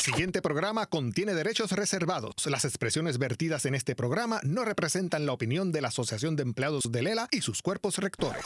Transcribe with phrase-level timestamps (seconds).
[0.00, 2.34] siguiente programa contiene derechos reservados.
[2.46, 6.90] Las expresiones vertidas en este programa no representan la opinión de la Asociación de Empleados
[6.90, 8.44] de Lela y sus cuerpos rectores.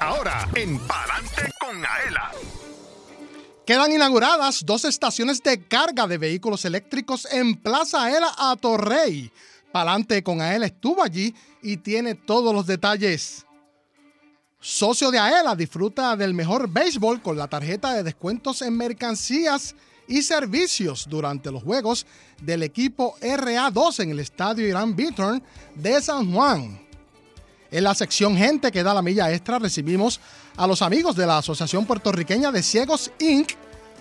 [0.00, 2.32] Ahora, en Palante con Aela.
[3.66, 9.30] Quedan inauguradas dos estaciones de carga de vehículos eléctricos en Plaza Aela a Torrey.
[9.72, 13.46] Palante con Aela estuvo allí y tiene todos los detalles.
[14.60, 19.74] Socio de Aela disfruta del mejor béisbol con la tarjeta de descuentos en mercancías
[20.06, 22.06] y servicios durante los juegos
[22.40, 25.42] del equipo RA2 en el estadio Irán Beaturn
[25.74, 26.80] de San Juan.
[27.70, 30.20] En la sección Gente que da la milla extra recibimos
[30.56, 33.52] a los amigos de la Asociación Puertorriqueña de Ciegos Inc.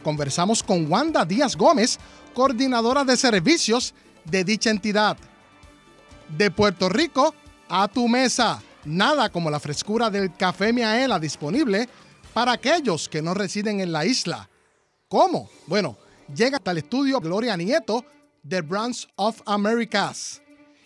[0.04, 1.98] Conversamos con Wanda Díaz Gómez,
[2.34, 3.94] coordinadora de servicios
[4.26, 5.18] de dicha entidad.
[6.38, 7.34] De Puerto Rico
[7.68, 11.90] a tu mesa, nada como la frescura del café Miaela disponible
[12.34, 14.50] para aquellos que no residen en la isla.
[15.08, 15.50] ¿Cómo?
[15.68, 15.98] Bueno,
[16.34, 18.04] llega hasta el estudio Gloria Nieto
[18.42, 20.42] de Brands of Americas.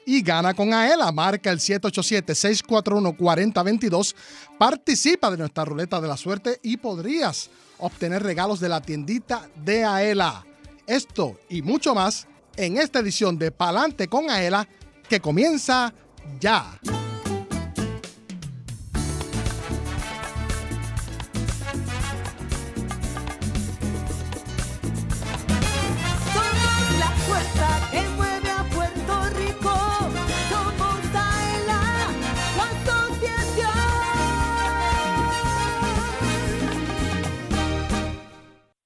[0.06, 4.16] Y gana con Aela, marca el 787-641-4022,
[4.58, 7.50] participa de nuestra ruleta de la suerte y podrías
[7.80, 10.46] obtener regalos de la tiendita de Aela.
[10.86, 14.66] Esto y mucho más en esta edición de Palante con Aela
[15.10, 15.94] que comienza
[16.40, 16.80] ya.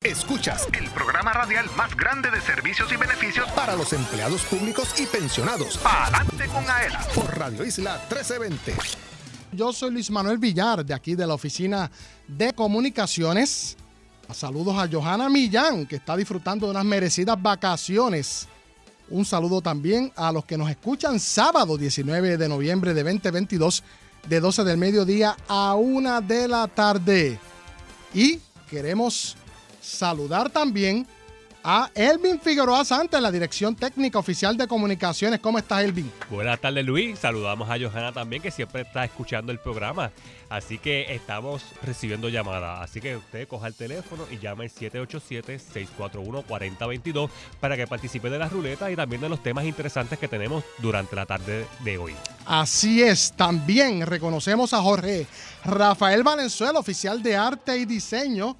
[0.03, 5.05] Escuchas el programa radial más grande de servicios y beneficios para los empleados públicos y
[5.05, 5.77] pensionados.
[5.77, 8.73] Palante con Aela por Radio Isla 1320.
[9.51, 11.91] Yo soy Luis Manuel Villar, de aquí de la Oficina
[12.27, 13.77] de Comunicaciones.
[14.33, 18.47] Saludos a Johanna Millán, que está disfrutando de unas merecidas vacaciones.
[19.07, 23.83] Un saludo también a los que nos escuchan sábado 19 de noviembre de 2022,
[24.27, 27.37] de 12 del mediodía a 1 de la tarde.
[28.15, 29.37] Y queremos
[29.81, 31.05] saludar también
[31.63, 35.39] a Elvin Figueroa Santa en la Dirección Técnica Oficial de Comunicaciones.
[35.39, 36.11] ¿Cómo estás, Elvin?
[36.29, 37.17] Buenas tardes, Luis.
[37.19, 40.11] Saludamos a Johanna también, que siempre está escuchando el programa.
[40.49, 42.81] Así que estamos recibiendo llamadas.
[42.81, 48.49] Así que usted coja el teléfono y llama al 787-641-4022 para que participe de la
[48.49, 52.13] ruleta y también de los temas interesantes que tenemos durante la tarde de hoy.
[52.45, 55.27] Así es, también reconocemos a Jorge
[55.63, 58.57] Rafael Valenzuela, oficial de arte y diseño,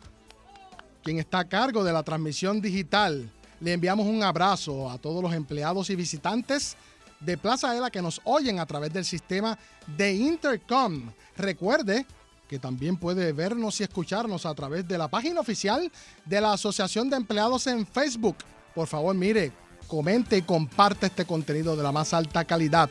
[1.03, 3.29] quien está a cargo de la transmisión digital.
[3.59, 6.75] Le enviamos un abrazo a todos los empleados y visitantes
[7.19, 11.11] de Plaza Ela que nos oyen a través del sistema de Intercom.
[11.38, 12.06] Recuerde
[12.47, 15.91] que también puede vernos y escucharnos a través de la página oficial
[16.25, 18.38] de la Asociación de Empleados en Facebook.
[18.75, 19.51] Por favor, mire,
[19.88, 22.90] comente y comparte este contenido de la más alta calidad.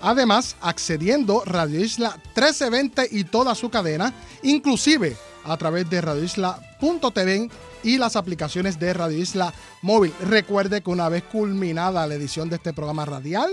[0.00, 7.50] Además, accediendo Radio Isla 1320 y toda su cadena, inclusive a través de radioisla.tv
[7.82, 10.12] y las aplicaciones de Radio Isla Móvil.
[10.20, 13.50] Recuerde que una vez culminada la edición de este programa radial,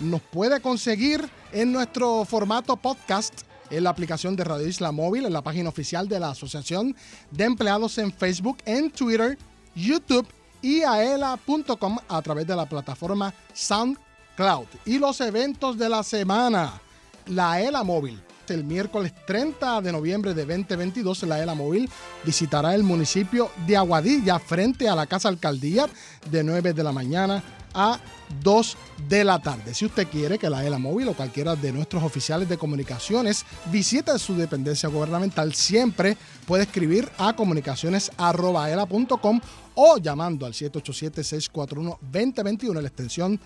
[0.00, 5.32] nos puede conseguir en nuestro formato podcast en la aplicación de Radio Isla Móvil, en
[5.32, 6.96] la página oficial de la Asociación
[7.30, 9.38] de Empleados en Facebook, en Twitter,
[9.74, 10.26] YouTube
[10.62, 14.66] y aela.com a través de la plataforma SoundCloud.
[14.86, 16.80] Y los eventos de la semana.
[17.26, 18.22] La ELA Móvil.
[18.50, 21.90] El miércoles 30 de noviembre de 2022, la ELA Móvil
[22.24, 25.86] visitará el municipio de Aguadilla frente a la Casa Alcaldía
[26.30, 27.42] de 9 de la mañana
[27.74, 28.00] a
[28.42, 28.76] 2
[29.08, 29.74] de la tarde.
[29.74, 34.18] Si usted quiere que la ELA Móvil o cualquiera de nuestros oficiales de comunicaciones visite
[34.18, 36.16] su dependencia gubernamental, siempre
[36.46, 39.40] puede escribir a comunicaciones.aela.com
[39.74, 43.38] o llamando al 787-641-2021 en la extensión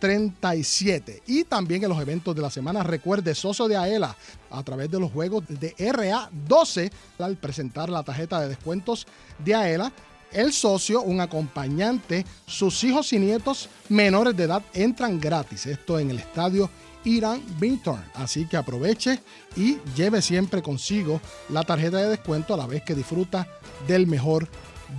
[0.00, 1.22] 1337.
[1.26, 4.16] Y también en los eventos de la semana, recuerde, socio de AELA
[4.50, 9.06] a través de los juegos de RA12 al presentar la tarjeta de descuentos
[9.38, 9.92] de AELA.
[10.32, 15.66] El socio, un acompañante, sus hijos y nietos menores de edad entran gratis.
[15.66, 16.70] Esto en el estadio
[17.04, 18.04] Irán Binturn.
[18.14, 19.20] Así que aproveche
[19.56, 23.46] y lleve siempre consigo la tarjeta de descuento a la vez que disfruta
[23.86, 24.48] del mejor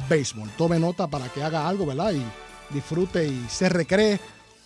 [0.09, 0.49] béisbol.
[0.57, 2.13] Tome nota para que haga algo, ¿verdad?
[2.13, 2.23] Y
[2.73, 4.19] disfrute y se recree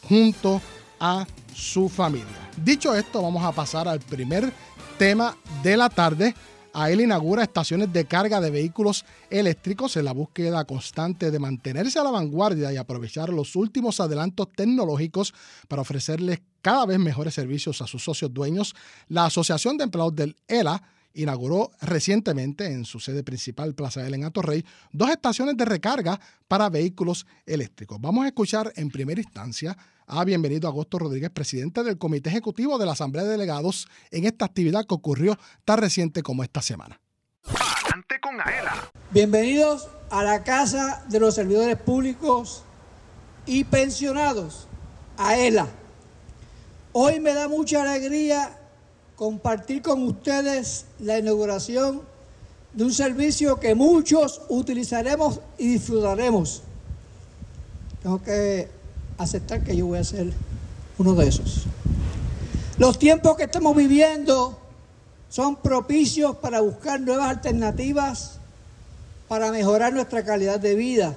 [0.08, 0.62] junto
[1.00, 2.50] a su familia.
[2.64, 4.52] Dicho esto, vamos a pasar al primer
[4.98, 6.36] tema de la tarde.
[6.74, 12.00] A él inaugura estaciones de carga de vehículos eléctricos en la búsqueda constante de mantenerse
[12.00, 15.34] a la vanguardia y aprovechar los últimos adelantos tecnológicos
[15.70, 18.76] para ofrecerles cada vez mejores servicios a sus socios dueños.
[19.08, 24.26] La Asociación de Empleados del ELA inauguró recientemente en su sede principal, Plaza L en
[24.26, 26.20] Atorrey, dos estaciones de recarga
[26.50, 28.00] para vehículos eléctricos.
[28.02, 32.86] Vamos a escuchar en primera instancia a Bienvenido Agosto Rodríguez, presidente del Comité Ejecutivo de
[32.86, 37.00] la Asamblea de Delegados, en esta actividad que ocurrió tan reciente como esta semana.
[37.46, 38.92] Adelante con Aela.
[39.12, 42.64] Bienvenidos a la Casa de los Servidores Públicos
[43.46, 44.68] y Pensionados,
[45.18, 45.68] AELA.
[46.92, 48.58] Hoy me da mucha alegría
[49.16, 52.02] compartir con ustedes la inauguración
[52.74, 56.64] de un servicio que muchos utilizaremos y disfrutaremos.
[58.02, 58.75] Tengo que
[59.18, 60.32] aceptar que yo voy a ser
[60.98, 61.66] uno de esos.
[62.78, 64.60] Los tiempos que estamos viviendo
[65.30, 68.40] son propicios para buscar nuevas alternativas
[69.28, 71.16] para mejorar nuestra calidad de vida.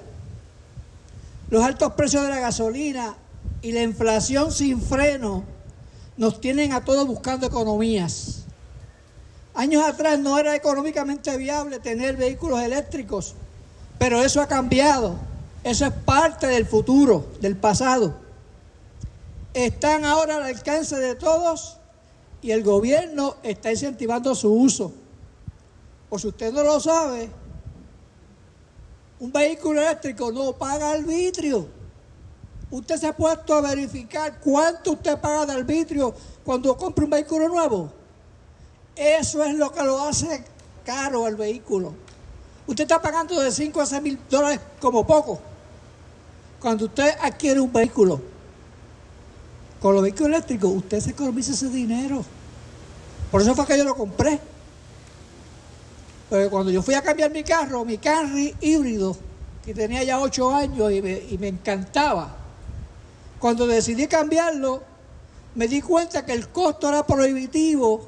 [1.49, 3.15] Los altos precios de la gasolina
[3.61, 5.43] y la inflación sin freno
[6.17, 8.43] nos tienen a todos buscando economías.
[9.53, 13.35] Años atrás no era económicamente viable tener vehículos eléctricos,
[13.97, 15.15] pero eso ha cambiado.
[15.63, 18.15] Eso es parte del futuro, del pasado.
[19.53, 21.77] Están ahora al alcance de todos
[22.41, 24.93] y el gobierno está incentivando su uso.
[26.09, 27.29] Por si usted no lo sabe,
[29.19, 31.67] un vehículo eléctrico no paga arbitrio.
[32.71, 36.13] Usted se ha puesto a verificar cuánto usted paga de arbitrio
[36.45, 37.91] cuando compra un vehículo nuevo.
[38.95, 40.43] Eso es lo que lo hace
[40.85, 41.93] caro el vehículo.
[42.65, 45.48] Usted está pagando de 5 a 6 mil dólares como poco.
[46.59, 48.21] Cuando usted adquiere un vehículo,
[49.81, 52.23] con los vehículos eléctricos, usted se economiza ese dinero.
[53.31, 54.39] Por eso fue que yo lo compré.
[56.29, 59.15] Porque cuando yo fui a cambiar mi carro, mi carro híbrido,
[59.63, 62.35] que tenía ya 8 años y me, y me encantaba,
[63.39, 64.83] cuando decidí cambiarlo,
[65.55, 68.07] me di cuenta que el costo era prohibitivo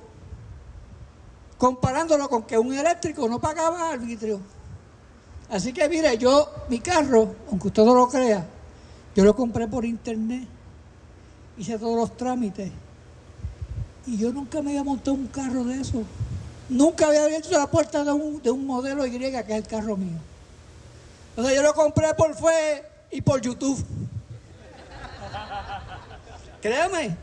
[1.58, 4.40] comparándolo con que un eléctrico no pagaba arbitrio.
[5.52, 8.46] Así que mire, yo mi carro, aunque usted no lo crea,
[9.14, 10.48] yo lo compré por internet,
[11.58, 12.72] hice todos los trámites
[14.08, 16.04] y yo nunca me había montado un carro de eso.
[16.70, 19.98] Nunca había abierto la puerta de un, de un modelo Y, que es el carro
[19.98, 20.18] mío.
[21.32, 23.78] Entonces yo lo compré por fue y por YouTube.
[26.62, 27.18] Créame.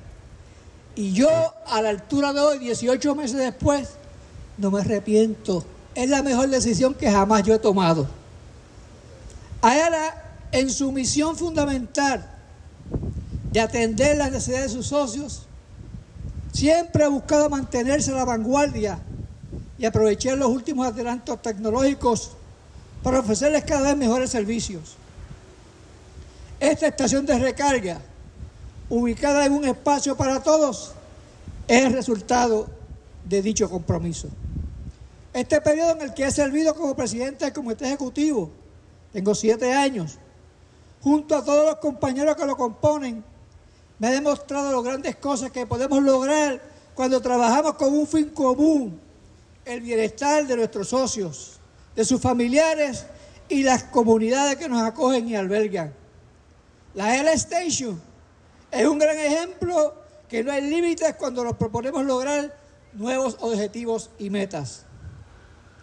[0.94, 1.28] Y yo,
[1.66, 3.90] a la altura de hoy, 18 meses después,
[4.58, 5.64] no me arrepiento.
[5.94, 8.17] Es la mejor decisión que jamás yo he tomado.
[9.60, 12.28] Ahora, en su misión fundamental
[13.52, 15.46] de atender las necesidades de sus socios,
[16.52, 18.98] siempre ha buscado mantenerse a la vanguardia
[19.78, 22.32] y aprovechar los últimos adelantos tecnológicos
[23.02, 24.96] para ofrecerles cada vez mejores servicios.
[26.60, 28.00] Esta estación de recarga
[28.88, 30.92] ubicada en un espacio para todos,
[31.66, 32.68] es el resultado
[33.28, 34.28] de dicho compromiso.
[35.32, 38.50] Este periodo en el que he servido como presidente del Comité Ejecutivo,
[39.12, 40.18] tengo siete años,
[41.00, 43.24] junto a todos los compañeros que lo componen,
[43.98, 46.60] me ha demostrado las grandes cosas que podemos lograr
[46.94, 49.00] cuando trabajamos con un fin común,
[49.64, 51.58] el bienestar de nuestros socios,
[51.94, 53.06] de sus familiares
[53.48, 55.92] y las comunidades que nos acogen y albergan.
[56.94, 58.00] La L Station
[58.70, 59.94] es un gran ejemplo
[60.28, 62.54] que no hay límites cuando nos proponemos lograr
[62.92, 64.84] nuevos objetivos y metas.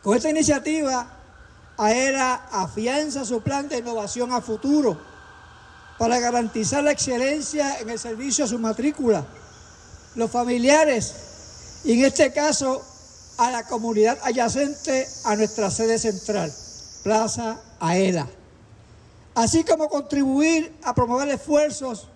[0.04, 1.19] Con esta iniciativa,
[1.77, 4.98] AERA afianza su plan de innovación a futuro
[5.97, 9.26] para garantizar la excelencia en el servicio a su matrícula,
[10.16, 12.83] los familiares y en este caso
[13.38, 16.54] a la comunidad adyacente a nuestra sede central,
[17.04, 18.28] Plaza AERA,
[19.35, 22.07] así como contribuir a promover esfuerzos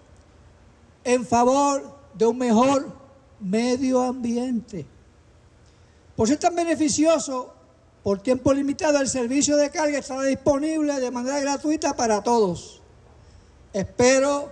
[1.04, 2.88] en favor de un mejor
[3.40, 4.86] medio ambiente.
[6.16, 7.54] Por ser tan beneficioso,
[8.04, 12.82] por tiempo limitado, el servicio de carga estará disponible de manera gratuita para todos.
[13.74, 14.52] Espero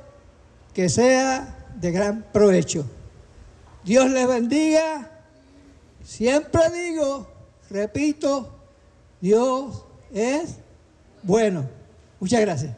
[0.73, 2.85] que sea de gran provecho.
[3.83, 5.11] Dios les bendiga.
[6.03, 7.27] Siempre digo,
[7.69, 8.53] repito,
[9.21, 10.57] Dios es
[11.23, 11.69] bueno.
[12.19, 12.75] Muchas gracias.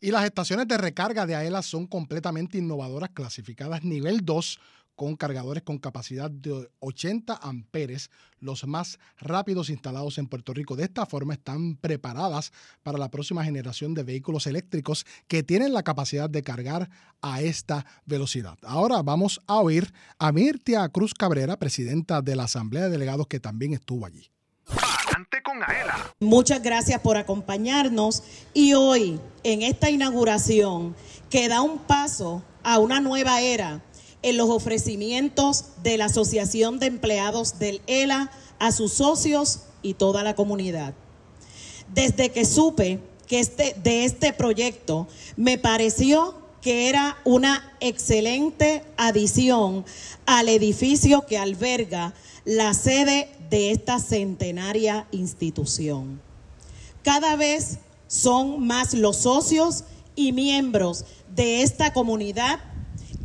[0.00, 4.58] Y las estaciones de recarga de AELA son completamente innovadoras, clasificadas nivel 2
[4.96, 10.76] con cargadores con capacidad de 80 amperes, los más rápidos instalados en Puerto Rico.
[10.76, 15.82] De esta forma están preparadas para la próxima generación de vehículos eléctricos que tienen la
[15.82, 18.58] capacidad de cargar a esta velocidad.
[18.62, 23.40] Ahora vamos a oír a Mirtia Cruz Cabrera, presidenta de la Asamblea de Delegados, que
[23.40, 24.30] también estuvo allí.
[24.66, 26.14] Adelante con Aela.
[26.20, 28.22] Muchas gracias por acompañarnos
[28.54, 30.94] y hoy en esta inauguración
[31.28, 33.82] que da un paso a una nueva era
[34.22, 40.22] en los ofrecimientos de la Asociación de Empleados del ELA a sus socios y toda
[40.22, 40.94] la comunidad.
[41.92, 49.84] Desde que supe que este, de este proyecto, me pareció que era una excelente adición
[50.26, 52.14] al edificio que alberga
[52.44, 56.20] la sede de esta centenaria institución.
[57.02, 62.60] Cada vez son más los socios y miembros de esta comunidad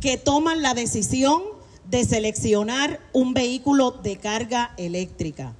[0.00, 1.42] que toman la decisión
[1.90, 5.54] de seleccionar un vehículo de carga eléctrica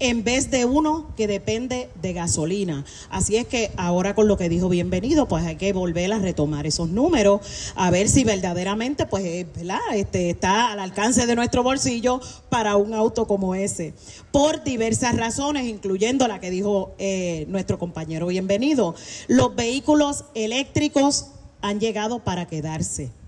[0.00, 2.84] en vez de uno que depende de gasolina.
[3.10, 6.66] Así es que ahora con lo que dijo bienvenido, pues hay que volver a retomar
[6.66, 9.46] esos números, a ver si verdaderamente pues eh.
[9.92, 13.92] Este, está al alcance de nuestro bolsillo para un auto como ese.
[14.32, 18.94] Por diversas razones, incluyendo la que dijo eh, nuestro compañero bienvenido.
[19.28, 21.26] Los vehículos eléctricos
[21.60, 23.19] han llegado para quedarse.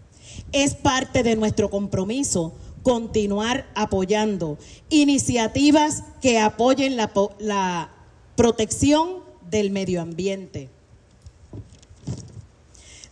[0.52, 4.58] Es parte de nuestro compromiso continuar apoyando
[4.90, 7.90] iniciativas que apoyen la, la
[8.36, 10.68] protección del medio ambiente.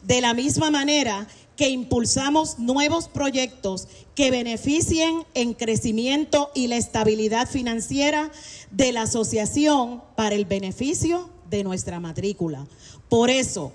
[0.03, 7.47] De la misma manera que impulsamos nuevos proyectos que beneficien en crecimiento y la estabilidad
[7.49, 8.31] financiera
[8.71, 12.67] de la asociación para el beneficio de nuestra matrícula.
[13.11, 13.73] Por eso,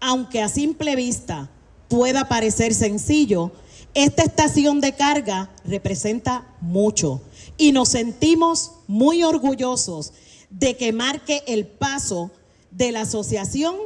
[0.00, 1.48] aunque a simple vista
[1.88, 3.52] pueda parecer sencillo,
[3.94, 7.20] esta estación de carga representa mucho
[7.56, 10.12] y nos sentimos muy orgullosos
[10.50, 12.30] de que marque el paso
[12.70, 13.76] de la asociación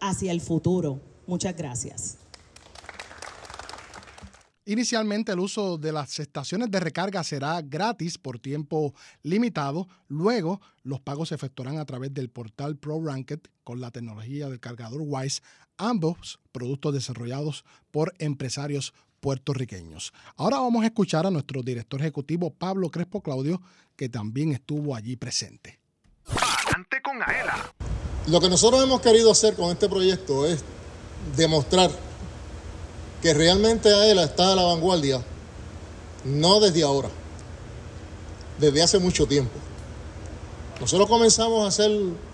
[0.00, 1.00] hacia el futuro.
[1.26, 2.16] Muchas gracias.
[4.70, 9.88] Inicialmente el uso de las estaciones de recarga será gratis por tiempo limitado.
[10.06, 15.00] Luego los pagos se efectuarán a través del portal ProRanked con la tecnología del cargador
[15.04, 15.42] Wise,
[15.76, 20.12] ambos productos desarrollados por empresarios puertorriqueños.
[20.36, 23.60] Ahora vamos a escuchar a nuestro director ejecutivo Pablo Crespo Claudio,
[23.96, 25.80] que también estuvo allí presente.
[26.26, 27.74] Adelante con Aela.
[28.28, 30.62] Lo que nosotros hemos querido hacer con este proyecto es
[31.36, 31.90] demostrar
[33.22, 35.22] que realmente AELA está a la vanguardia,
[36.24, 37.08] no desde ahora,
[38.58, 39.52] desde hace mucho tiempo.
[40.80, 41.90] Nosotros comenzamos a hacer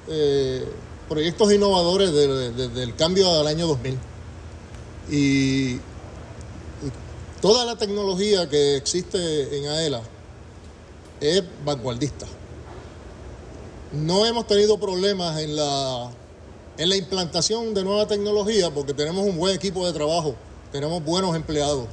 [0.08, 0.64] eh,
[1.08, 3.98] proyectos innovadores de- de- desde el cambio al año 2000.
[5.10, 5.80] Y,
[7.40, 10.02] toda la tecnología que existe en AELA
[11.20, 12.26] es vanguardista.
[13.92, 16.10] No hemos tenido problemas en la,
[16.78, 20.34] en la implantación de nueva tecnología porque tenemos un buen equipo de trabajo,
[20.76, 21.86] tenemos buenos empleados,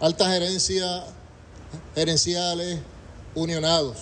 [0.00, 1.04] alta gerencia,
[1.94, 2.80] gerenciales,
[3.36, 3.98] unionados.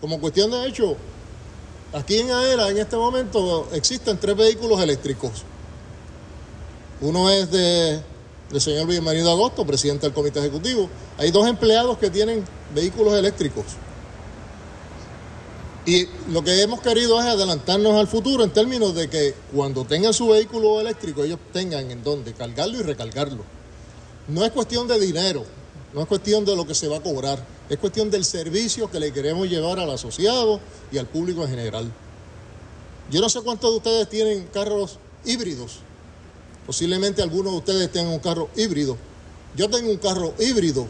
[0.00, 0.96] Como cuestión de hecho,
[1.92, 5.44] aquí en AERA en este momento existen tres vehículos eléctricos.
[7.00, 8.00] Uno es de,
[8.50, 10.88] del señor Bienvenido Agosto, presidente del comité ejecutivo.
[11.18, 12.44] Hay dos empleados que tienen
[12.74, 13.66] vehículos eléctricos.
[15.84, 20.14] Y lo que hemos querido es adelantarnos al futuro en términos de que cuando tengan
[20.14, 23.44] su vehículo eléctrico ellos tengan en dónde cargarlo y recargarlo.
[24.28, 25.44] No es cuestión de dinero,
[25.92, 29.00] no es cuestión de lo que se va a cobrar, es cuestión del servicio que
[29.00, 30.60] le queremos llevar al asociado
[30.92, 31.92] y al público en general.
[33.10, 35.80] Yo no sé cuántos de ustedes tienen carros híbridos.
[36.64, 38.96] Posiblemente algunos de ustedes tengan un carro híbrido.
[39.56, 40.86] Yo tengo un carro híbrido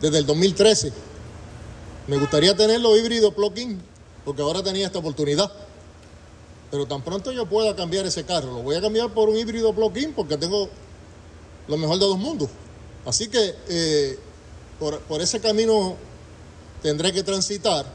[0.00, 0.90] desde el 2013.
[2.08, 3.80] Me gustaría tenerlo híbrido plug-in,
[4.24, 5.50] porque ahora tenía esta oportunidad.
[6.70, 9.72] Pero tan pronto yo pueda cambiar ese carro, lo voy a cambiar por un híbrido
[9.72, 10.68] plug-in porque tengo
[11.66, 12.48] lo mejor de dos mundos.
[13.04, 14.18] Así que eh,
[14.78, 15.96] por, por ese camino
[16.82, 17.86] tendré que transitar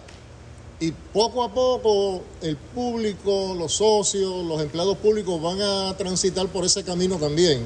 [0.79, 6.65] y poco a poco el público, los socios, los empleados públicos van a transitar por
[6.65, 7.65] ese camino también.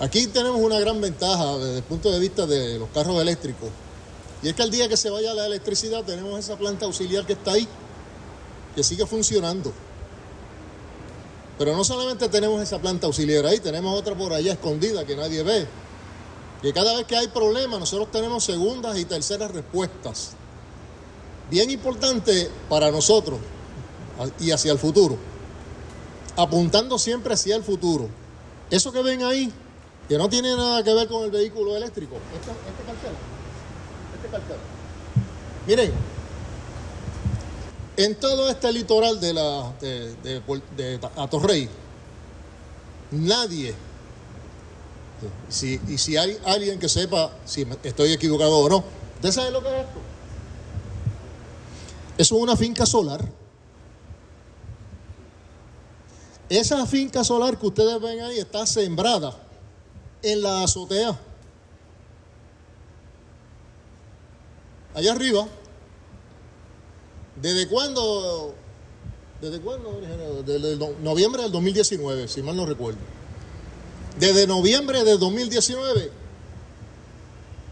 [0.00, 3.68] Aquí tenemos una gran ventaja desde el punto de vista de los carros eléctricos.
[4.44, 7.32] Y es que al día que se vaya la electricidad tenemos esa planta auxiliar que
[7.32, 7.66] está ahí,
[8.76, 9.72] que sigue funcionando.
[11.56, 15.42] Pero no solamente tenemos esa planta auxiliar ahí, tenemos otra por allá escondida que nadie
[15.42, 15.66] ve.
[16.60, 20.32] Que cada vez que hay problemas nosotros tenemos segundas y terceras respuestas.
[21.50, 23.38] Bien importante para nosotros
[24.40, 25.16] y hacia el futuro.
[26.36, 28.10] Apuntando siempre hacia el futuro.
[28.68, 29.50] Eso que ven ahí,
[30.06, 33.12] que no tiene nada que ver con el vehículo eléctrico, este cartel,
[35.66, 35.92] Miren,
[37.96, 40.42] en todo este litoral de, la, de, de,
[40.76, 41.68] de Atorrey,
[43.10, 43.74] nadie,
[45.60, 48.84] y si hay alguien que sepa si estoy equivocado o no,
[49.16, 50.00] ¿usted sabe lo que es esto?
[52.18, 53.24] Es una finca solar.
[56.48, 59.34] Esa finca solar que ustedes ven ahí está sembrada
[60.22, 61.18] en la azotea.
[64.94, 65.46] Allá arriba.
[67.40, 68.54] ¿Desde cuándo?
[69.40, 70.00] ¿Desde cuándo?
[70.46, 73.00] Desde noviembre del 2019, si mal no recuerdo.
[74.18, 76.10] Desde noviembre del 2019,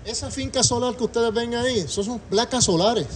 [0.05, 3.07] esa finca solar que ustedes ven ahí, son placas solares.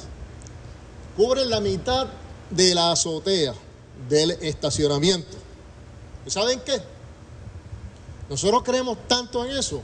[1.17, 2.07] Cubren la mitad
[2.51, 3.55] de la azotea
[4.09, 5.37] del estacionamiento.
[6.25, 6.81] ¿Y ¿Saben qué?
[8.31, 9.83] Nosotros creemos tanto en eso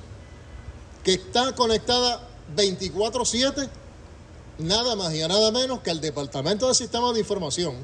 [1.03, 3.69] que está conectada 24/7
[4.63, 7.77] nada más y nada menos que al Departamento de Sistemas de Información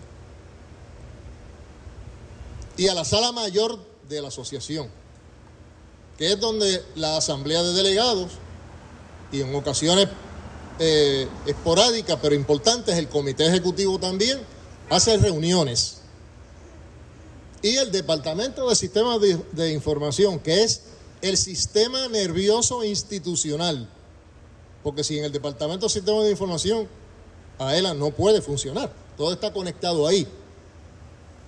[2.76, 4.88] y a la sala mayor de la asociación,
[6.16, 8.32] que es donde la asamblea de delegados
[9.32, 10.08] y en ocasiones
[10.78, 14.38] eh, esporádicas pero importantes, el comité ejecutivo también
[14.88, 15.96] hace reuniones.
[17.60, 20.82] Y el Departamento de Sistemas de, de Información, que es
[21.20, 23.88] el sistema nervioso institucional,
[24.82, 26.88] porque si en el Departamento de Sistemas de Información
[27.58, 30.26] AELA no puede funcionar, todo está conectado ahí.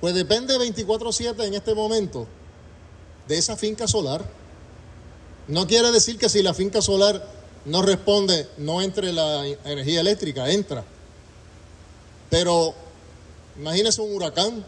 [0.01, 2.27] Pues depende 24/7 en este momento
[3.29, 4.25] de esa finca solar.
[5.47, 7.25] No quiere decir que si la finca solar
[7.65, 10.85] no responde, no entre la energía eléctrica, entra.
[12.31, 12.75] Pero
[13.59, 14.65] imagínese un huracán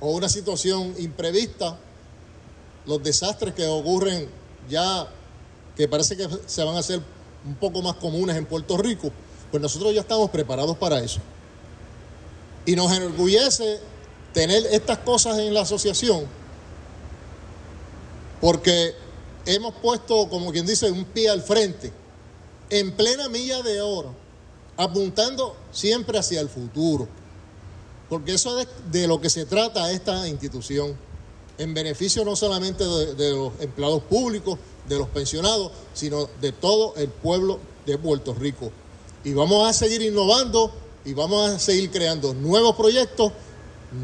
[0.00, 1.78] o una situación imprevista,
[2.86, 4.28] los desastres que ocurren
[4.68, 5.08] ya,
[5.76, 7.00] que parece que se van a hacer
[7.46, 9.10] un poco más comunes en Puerto Rico,
[9.50, 11.20] pues nosotros ya estamos preparados para eso.
[12.64, 13.78] Y nos enorgullece
[14.32, 16.24] tener estas cosas en la asociación,
[18.40, 18.94] porque
[19.46, 21.92] hemos puesto, como quien dice, un pie al frente,
[22.68, 24.14] en plena milla de oro,
[24.76, 27.08] apuntando siempre hacia el futuro.
[28.08, 30.96] Porque eso es de, lo que se trata esta institución,
[31.58, 34.58] en beneficio no solamente de, los empleados públicos,
[34.88, 38.70] de los pensionados, sino de todo el pueblo de Puerto Rico.
[39.24, 40.70] Y vamos a seguir innovando
[41.04, 43.32] y vamos a seguir creando nuevos proyectos,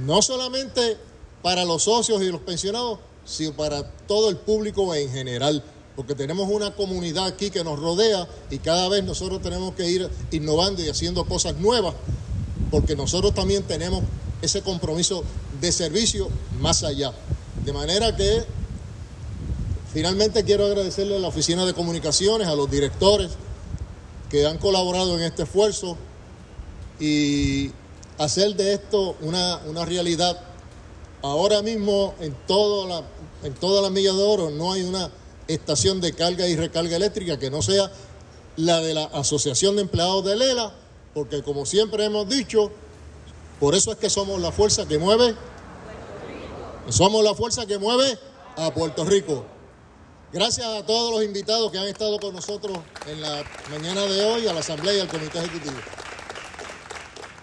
[0.04, 0.96] no solamente
[1.42, 5.62] para los socios y los pensionados, sino para todo el público en general,
[5.94, 10.08] porque tenemos una comunidad aquí que nos rodea y cada vez nosotros tenemos que ir
[10.30, 11.94] innovando y haciendo cosas nuevas,
[12.70, 14.02] porque nosotros también tenemos
[14.40, 15.22] ese compromiso
[15.60, 16.28] de servicio
[16.60, 17.12] más allá.
[17.64, 18.44] De manera que
[19.92, 23.32] finalmente quiero agradecerle a la Oficina de Comunicaciones, a los directores
[24.30, 25.96] que han colaborado en este esfuerzo
[26.98, 27.70] y
[28.18, 30.40] hacer de esto una, una realidad.
[31.22, 33.02] Ahora mismo en, todo la,
[33.44, 35.10] en toda la milla de oro no hay una
[35.46, 37.92] estación de carga y recarga eléctrica que no sea
[38.56, 40.72] la de la Asociación de Empleados de Lela,
[41.14, 42.70] porque como siempre hemos dicho,
[43.60, 45.34] por eso es que somos la fuerza que mueve,
[46.88, 48.18] somos la fuerza que mueve
[48.56, 49.44] a Puerto Rico.
[50.32, 54.46] Gracias a todos los invitados que han estado con nosotros en la mañana de hoy,
[54.46, 55.74] a la Asamblea y al Comité Ejecutivo.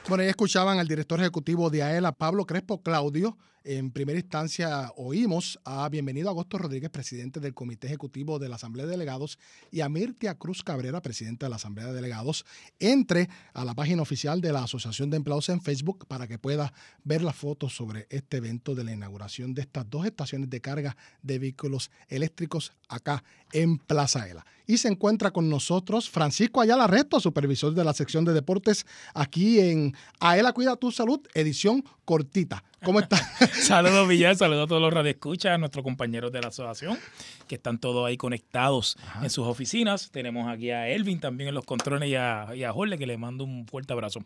[0.07, 3.37] Bueno, ya escuchaban al director ejecutivo de AELA, Pablo Crespo Claudio.
[3.65, 8.85] En primera instancia oímos a Bienvenido Agosto Rodríguez, presidente del Comité Ejecutivo de la Asamblea
[8.85, 9.37] de Delegados,
[9.69, 12.45] y a Mirtia Cruz Cabrera, presidente de la Asamblea de Delegados.
[12.79, 16.71] Entre a la página oficial de la Asociación de Empleados en Facebook para que pueda
[17.03, 20.95] ver las fotos sobre este evento de la inauguración de estas dos estaciones de carga
[21.21, 24.45] de vehículos eléctricos acá en Plaza ELA.
[24.67, 29.59] Y se encuentra con nosotros Francisco Ayala Resto, supervisor de la sección de deportes aquí
[29.59, 32.63] en AELA Cuida tu Salud, edición cortita.
[32.83, 33.17] ¿Cómo está?
[33.53, 36.97] Saludos, Villar, saludos a todos los radioescuchas, a nuestros compañeros de la asociación,
[37.47, 40.11] que están todos ahí conectados en sus oficinas.
[40.11, 43.17] Tenemos aquí a Elvin también en los controles y a, y a Jorge, que le
[43.17, 44.23] mando un fuerte abrazo.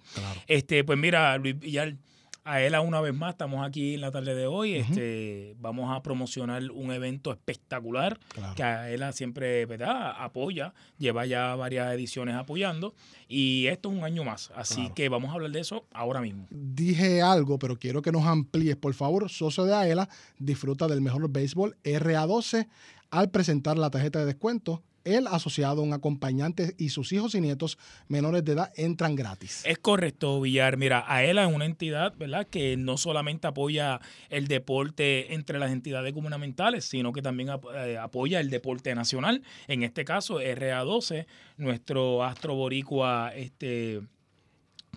[0.47, 1.95] Este, pues mira, Luis Villar,
[2.45, 4.75] a él una vez más, estamos aquí en la tarde de hoy.
[4.75, 8.55] este, vamos a promocionar un evento espectacular Claro.
[8.55, 10.13] que a él siempre ¿verdad?
[10.17, 12.93] apoya, lleva ya varias ediciones apoyando
[13.27, 14.51] y esto es un año más.
[14.55, 14.93] Así Claro.
[14.95, 16.47] que vamos a hablar de eso ahora mismo.
[16.49, 18.75] Dije algo, pero quiero que nos amplíes.
[18.75, 22.67] Por favor, socio de AELA, disfruta del mejor béisbol RA12
[23.11, 24.81] al presentar la tarjeta de descuento.
[25.03, 29.63] El asociado, un acompañante y sus hijos y nietos menores de edad entran gratis.
[29.65, 30.77] Es correcto, Villar.
[30.77, 36.13] Mira, AELA es una entidad, ¿verdad?, que no solamente apoya el deporte entre las entidades
[36.13, 39.43] gubernamentales, sino que también eh, apoya el deporte nacional.
[39.67, 41.25] En este caso, RA12,
[41.57, 44.01] nuestro astro boricua, este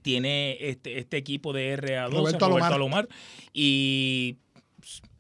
[0.03, 2.73] tiene este, este equipo de RA12, Roberto Roberto, Alomar.
[2.73, 3.09] Alomar,
[3.53, 4.37] y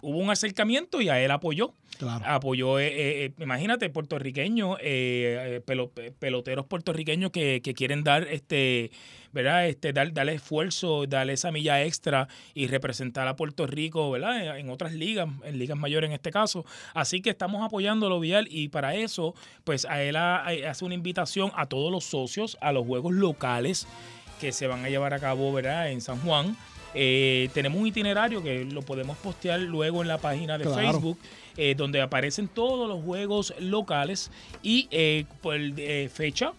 [0.00, 2.24] hubo un acercamiento y a él apoyó Claro.
[2.26, 8.04] apoyó, eh, eh, eh, imagínate, puertorriqueños, eh, eh, pelo- pe- peloteros puertorriqueños que, que quieren
[8.04, 8.90] dar este
[9.32, 9.66] ¿verdad?
[9.68, 14.58] Este, dar, darle esfuerzo, darle esa milla extra y representar a Puerto Rico, ¿verdad?
[14.58, 16.64] En otras ligas, en ligas mayores en este caso.
[16.94, 21.50] Así que estamos apoyándolo, Vial, y para eso, pues a él ha- hace una invitación
[21.54, 23.86] a todos los socios a los juegos locales
[24.40, 25.90] que se van a llevar a cabo, ¿verdad?
[25.90, 26.56] En San Juan.
[26.98, 30.80] Eh, tenemos un itinerario que lo podemos postear luego en la página de Claro.
[30.80, 31.18] Facebook,
[31.58, 34.30] eh, donde aparecen todos los juegos locales
[34.62, 36.52] y eh, por eh, fecha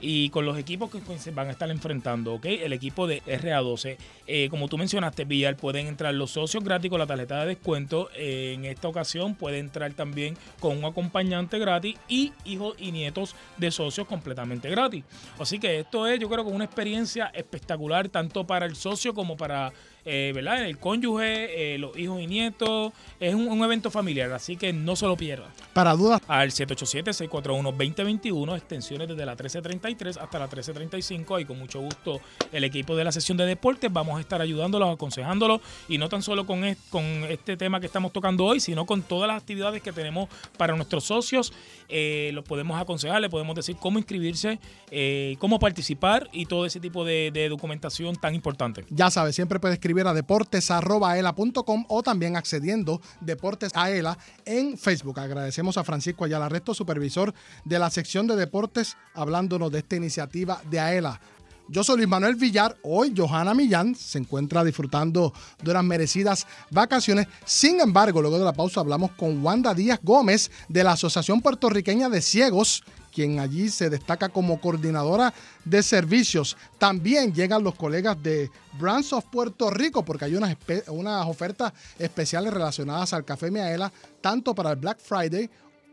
[0.00, 2.46] y con los equipos que se van a estar enfrentando, ¿ok?
[2.46, 3.96] El equipo de RA12.
[4.26, 8.08] Eh, como tú mencionaste, Villar, pueden entrar los socios gratis con la tarjeta de descuento.
[8.16, 13.34] Eh, en esta ocasión puede entrar también con un acompañante gratis y hijos y nietos
[13.58, 15.04] de socios completamente gratis.
[15.38, 19.36] Así que esto es, yo creo que una experiencia espectacular tanto para el socio como
[19.36, 19.72] para
[20.04, 20.64] eh, ¿verdad?
[20.64, 22.92] el cónyuge, eh, los hijos y nietos.
[23.18, 28.56] Es un, un evento familiar, así que no se lo pierdan Para dudas, al 787-641-2021,
[28.56, 31.40] extensiones desde la 1333 hasta la 1335.
[31.40, 32.20] Y con mucho gusto,
[32.52, 36.22] el equipo de la sesión de deportes vamos a estar ayudándolos, aconsejándolos, y no tan
[36.22, 39.82] solo con, es- con este tema que estamos tocando hoy, sino con todas las actividades
[39.82, 41.52] que tenemos para nuestros socios.
[41.88, 44.58] Eh, los podemos aconsejar, le podemos decir cómo inscribirse,
[44.90, 48.84] eh, cómo participar y todo ese tipo de, de documentación tan importante.
[48.90, 55.18] Ya sabes, siempre puedes escribir a deportes.aela.com o también accediendo Deportes Aela en Facebook.
[55.18, 60.62] Agradecemos a Francisco Ayala Resto, supervisor de la sección de deportes, hablándonos de esta iniciativa
[60.70, 61.20] de Aela.
[61.68, 62.76] Yo soy Luis Manuel Villar.
[62.82, 67.28] Hoy Johanna Millán se encuentra disfrutando de unas merecidas vacaciones.
[67.44, 72.08] Sin embargo, luego de la pausa hablamos con Wanda Díaz Gómez de la Asociación Puertorriqueña
[72.08, 75.32] de Ciegos, quien allí se destaca como coordinadora
[75.64, 76.56] de servicios.
[76.78, 83.12] También llegan los colegas de Brands of Puerto Rico, porque hay unas, ofertas especiales relacionadas
[83.12, 85.50] al Café Miaela, tanto para el Black Friday,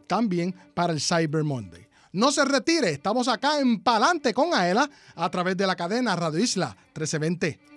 [0.07, 1.87] también para el Cyber Monday.
[2.13, 6.39] No se retire, estamos acá en Palante con Aela a través de la cadena Radio
[6.39, 7.76] Isla 1320.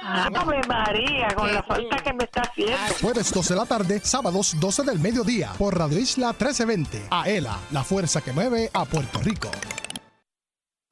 [0.03, 1.35] ¡Ave María!
[1.35, 2.77] Con la falta que me está haciendo.
[3.01, 7.09] Jueves 12 de la tarde, sábados 12 del mediodía por Radio Isla 1320.
[7.11, 9.51] Aela, la fuerza que mueve a Puerto Rico.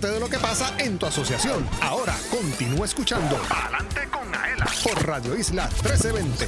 [0.00, 1.68] Entérate de lo que pasa en tu asociación.
[1.82, 6.46] Ahora continúa escuchando Adelante con Aela por Radio Isla 1320.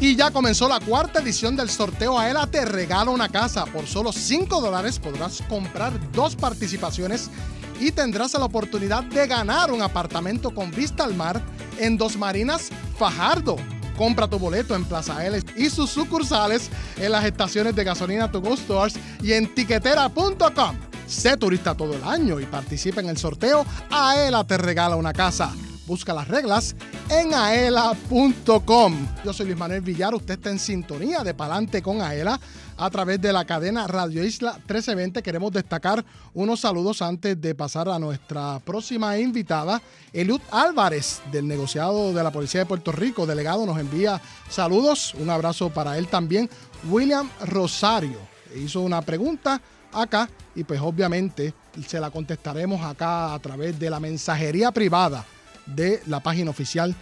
[0.00, 3.66] Y ya comenzó la cuarta edición del sorteo Aela Te Regala una Casa.
[3.66, 7.28] Por solo 5 dólares podrás comprar dos participaciones
[7.78, 11.42] y tendrás la oportunidad de ganar un apartamento con vista al mar
[11.78, 13.56] en Dos Marinas, Fajardo.
[13.98, 18.40] Compra tu boleto en Plaza L y sus sucursales en las estaciones de gasolina To
[18.40, 20.88] Go Stores y en tiquetera.com.
[21.08, 25.54] Sé turista todo el año y participa en el sorteo Aela te regala una casa.
[25.86, 26.76] Busca las reglas
[27.08, 29.06] en aela.com.
[29.24, 32.38] Yo soy Luis Manuel Villar, usted está en sintonía de Palante con Aela
[32.76, 35.22] a través de la cadena Radio Isla 1320.
[35.22, 39.80] Queremos destacar unos saludos antes de pasar a nuestra próxima invitada.
[40.12, 45.14] Eliud Álvarez, del negociado de la Policía de Puerto Rico, delegado, nos envía saludos.
[45.14, 46.50] Un abrazo para él también.
[46.90, 48.18] William Rosario
[48.54, 49.58] hizo una pregunta
[50.02, 51.54] acá y pues obviamente
[51.86, 55.24] se la contestaremos acá a través de la mensajería privada
[55.66, 56.94] de la página oficial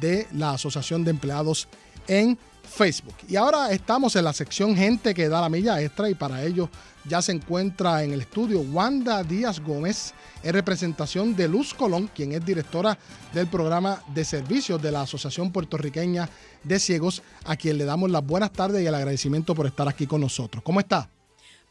[0.00, 1.68] de la Asociación de Empleados
[2.06, 3.14] en Facebook.
[3.28, 6.70] Y ahora estamos en la sección Gente que da la milla extra y para ello
[7.04, 12.32] ya se encuentra en el estudio Wanda Díaz Gómez en representación de Luz Colón, quien
[12.32, 12.96] es directora
[13.34, 16.28] del programa de servicios de la Asociación Puertorriqueña
[16.62, 20.06] de Ciegos, a quien le damos las buenas tardes y el agradecimiento por estar aquí
[20.06, 20.62] con nosotros.
[20.62, 21.10] ¿Cómo está?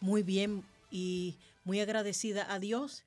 [0.02, 3.06] Muy bien y muy agradecida a Dios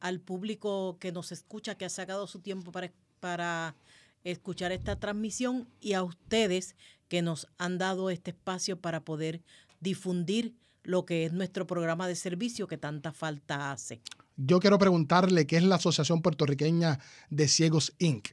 [0.00, 3.74] al público que nos escucha, que ha sacado su tiempo para, para
[4.24, 6.76] escuchar esta transmisión y a ustedes
[7.08, 9.42] que nos han dado este espacio para poder
[9.80, 10.54] difundir
[10.84, 14.00] lo que es nuestro programa de servicio que tanta falta hace.
[14.36, 18.28] Yo quiero preguntarle qué es la Asociación Puertorriqueña de Ciegos Inc.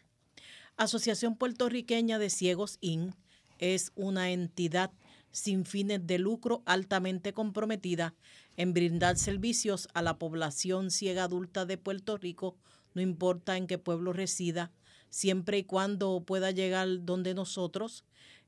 [0.77, 3.15] Asociación Puertorriqueña de Ciegos Inc.
[3.57, 4.91] es una entidad
[5.35, 8.15] sin fines de lucro altamente comprometida
[8.55, 12.55] en brindar servicios a la población ciega adulta de Puerto Rico,
[12.93, 14.71] no importa en qué pueblo resida,
[15.09, 18.05] siempre y cuando pueda llegar donde nosotros,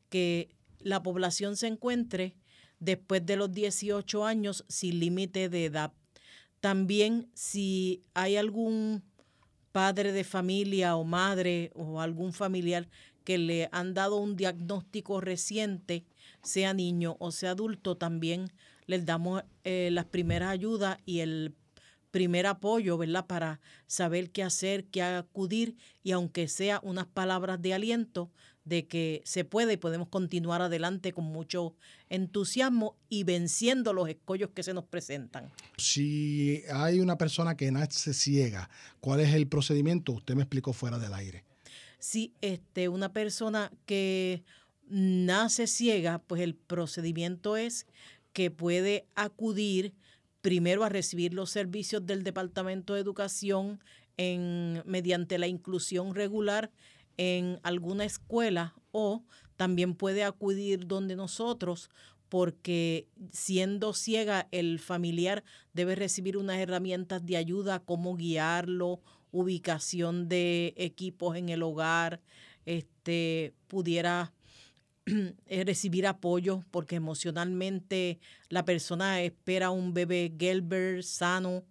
[0.07, 2.35] que la población se encuentre
[2.79, 5.91] después de los 18 años sin límite de edad.
[6.61, 9.03] También si hay algún
[9.73, 12.87] padre de familia o madre o algún familiar
[13.25, 16.05] que le han dado un diagnóstico reciente,
[16.43, 18.51] sea niño o sea adulto, también
[18.85, 21.55] les damos eh, las primeras ayudas y el
[22.11, 23.27] primer apoyo, ¿verdad?
[23.27, 28.31] Para saber qué hacer, qué acudir y aunque sea unas palabras de aliento
[28.67, 31.75] de que se puede y podemos continuar adelante con mucho
[32.09, 35.49] entusiasmo y venciendo los escollos que se nos presentan.
[35.77, 40.11] Si hay una persona que nace ciega, ¿cuál es el procedimiento?
[40.11, 41.45] Usted me explicó fuera del aire.
[41.99, 44.43] Si este, una persona que
[44.89, 47.87] nace ciega, pues el procedimiento es
[48.33, 49.93] que puede acudir
[50.41, 53.79] primero a recibir los servicios del Departamento de Educación
[54.17, 56.71] en, mediante la inclusión regular
[57.17, 59.23] en alguna escuela o
[59.55, 61.89] también puede acudir donde nosotros
[62.29, 70.73] porque siendo ciega el familiar debe recibir unas herramientas de ayuda, cómo guiarlo, ubicación de
[70.77, 72.21] equipos en el hogar,
[72.65, 74.33] este pudiera
[75.49, 81.63] recibir apoyo porque emocionalmente la persona espera un bebé Gelber sano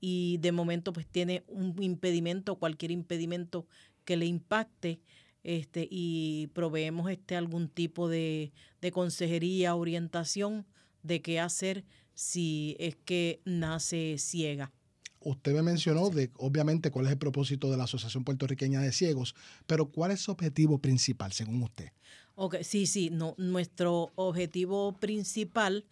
[0.00, 3.66] y de momento pues tiene un impedimento, cualquier impedimento
[4.04, 5.00] que le impacte
[5.44, 10.66] este, y proveemos este, algún tipo de, de consejería, orientación
[11.02, 14.72] de qué hacer si es que nace ciega.
[15.24, 19.34] Usted me mencionó de obviamente cuál es el propósito de la Asociación Puertorriqueña de Ciegos,
[19.66, 21.90] pero ¿cuál es su objetivo principal según usted?
[22.34, 25.84] Ok, sí, sí, no, nuestro objetivo principal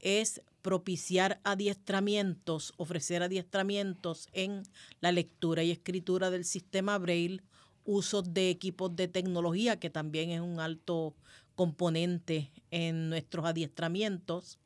[0.00, 4.62] es propiciar adiestramientos, ofrecer adiestramientos en
[5.00, 7.42] la lectura y escritura del sistema Braille,
[7.84, 11.14] uso de equipos de tecnología, que también es un alto
[11.54, 14.58] componente en nuestros adiestramientos.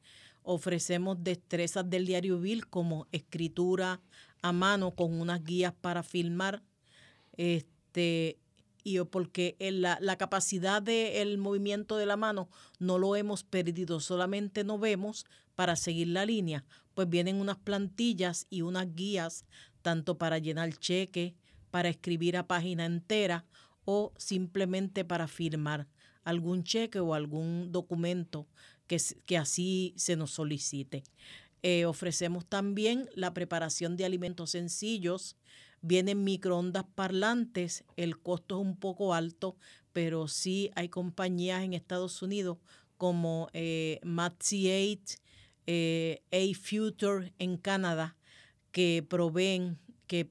[0.49, 4.01] Ofrecemos destrezas del diario Bill como escritura
[4.43, 6.63] a mano con unas guías para filmar.
[7.37, 8.39] Este,
[8.85, 14.63] y porque la, la, capacidad del movimiento de la mano no lo hemos perdido, solamente
[14.63, 19.47] no vemos para seguir la línea, pues vienen unas plantillas y unas guías
[19.83, 21.35] tanto para llenar cheque,
[21.73, 23.45] para escribir a página entera
[23.85, 25.89] o simplemente para firmar
[26.23, 28.47] algún cheque o algún documento
[28.87, 31.05] que, que así se nos solicite.
[31.63, 35.37] Eh, ofrecemos también la preparación de alimentos sencillos,
[35.83, 39.57] Vienen microondas parlantes, el costo es un poco alto,
[39.93, 42.59] pero sí hay compañías en Estados Unidos
[42.97, 45.21] como eh, 8,
[45.67, 48.17] eh, A Future en Canadá,
[48.73, 50.31] que proveen, que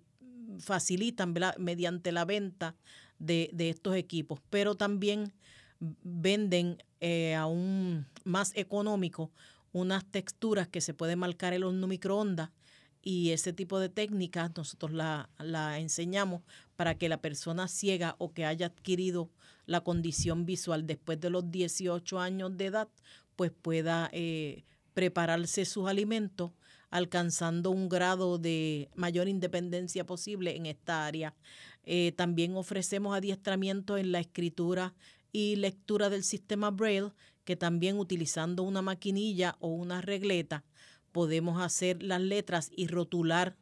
[0.60, 2.76] facilitan mediante la venta
[3.20, 5.32] de, de estos equipos, pero también
[5.80, 9.30] venden eh, aún más económico
[9.74, 12.50] unas texturas que se puede marcar el horno microondas
[13.04, 16.42] y ese tipo de técnicas nosotros la, la enseñamos
[16.76, 19.30] para que la persona ciega o que haya adquirido
[19.68, 22.88] la condición visual después de los 18 años de edad,
[23.36, 24.64] pues pueda eh,
[24.96, 26.54] prepararse sus alimentos
[26.90, 31.36] alcanzando un grado de mayor independencia posible en esta área.
[31.84, 34.96] Eh, también ofrecemos adiestramiento en la escritura
[35.36, 37.12] y lectura del sistema Braille,
[37.44, 40.64] que también utilizando una maquinilla o una regleta
[41.12, 43.58] podemos hacer las letras y rotular,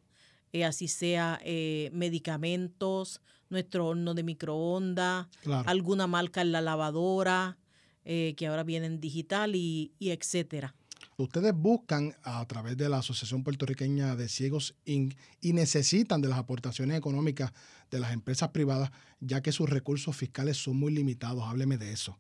[0.52, 5.68] eh, así sea eh, medicamentos, nuestro horno de microondas, Claro.
[5.68, 7.58] alguna marca en la lavadora,
[8.06, 10.76] eh, que ahora viene en digital y, y etcétera.
[11.18, 15.16] Ustedes buscan a través de la Asociación Puertorriqueña de Ciegos Inc.
[15.42, 17.54] y necesitan de las aportaciones económicas
[17.92, 21.44] de las empresas privadas, ya que sus recursos fiscales son muy limitados.
[21.44, 22.18] Hábleme de eso.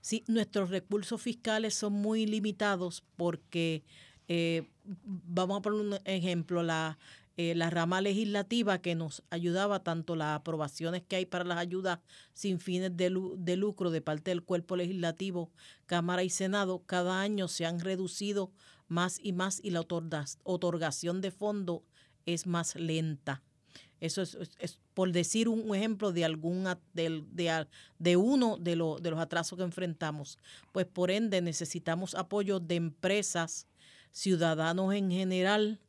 [0.00, 3.82] Sí, nuestros recursos fiscales son muy limitados porque,
[4.28, 6.98] eh, vamos a poner un ejemplo, la,
[7.36, 11.98] eh, la rama legislativa que nos ayudaba, tanto las aprobaciones que hay para las ayudas
[12.32, 15.50] sin fines de, lu- de lucro de parte del cuerpo legislativo,
[15.86, 18.52] Cámara y Senado, cada año se han reducido
[18.88, 21.80] más y más y la otorga- otorgación de fondos
[22.26, 23.42] es más lenta.
[24.00, 24.36] Eso es,
[24.92, 27.68] por decir un, ejemplo de algún de, a-
[27.98, 30.38] de uno de, de los atrasos que enfrentamos.
[30.72, 33.66] Pues por ende necesitamos apoyo de empresas,
[34.12, 35.80] ciudadanos en general,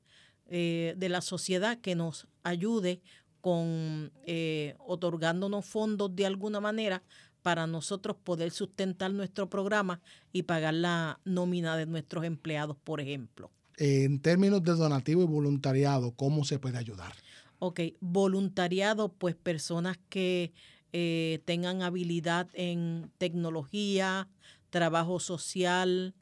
[0.47, 3.01] eh, de la sociedad que nos ayude
[3.41, 7.03] con eh, otorgándonos fondos de alguna manera
[7.41, 10.01] para nosotros poder sustentar nuestro programa
[10.33, 13.51] y pagar la nómina de nuestros empleados, por ejemplo.
[13.77, 17.13] En términos de donativo y voluntariado, ¿cómo se puede ayudar?
[17.59, 20.53] Ok, voluntariado, pues personas que
[20.91, 24.27] eh, tengan habilidad en tecnología,
[24.69, 26.15] trabajo social,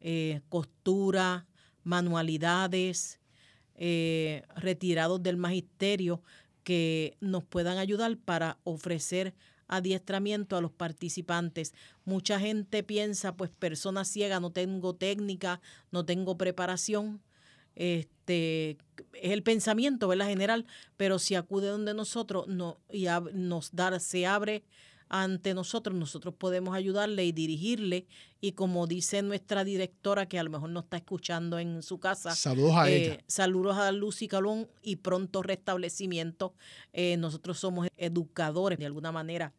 [0.00, 1.46] eh, costura,
[1.84, 3.20] manualidades,
[3.76, 6.22] eh, retirados del magisterio
[6.64, 9.34] que nos puedan ayudar para ofrecer
[9.68, 11.74] adiestramiento a los participantes.
[12.04, 15.60] Mucha gente piensa, pues persona ciega, no tengo técnica,
[15.90, 17.20] no tengo preparación.
[17.74, 18.78] Este
[19.12, 20.28] es el pensamiento, ¿verdad?
[20.28, 24.64] General, pero si acude donde nosotros no, y nos da, se abre
[25.08, 28.06] ante nosotros, nosotros podemos ayudarle y dirigirle.
[28.40, 32.34] Y como dice nuestra directora, que a lo mejor no está escuchando en su casa,
[32.34, 33.18] Saludos a eh, ella.
[33.26, 36.54] Saludos a Lucy Calón y pronto restablecimiento.
[36.92, 39.52] Eh, nosotros somos educadores de alguna manera,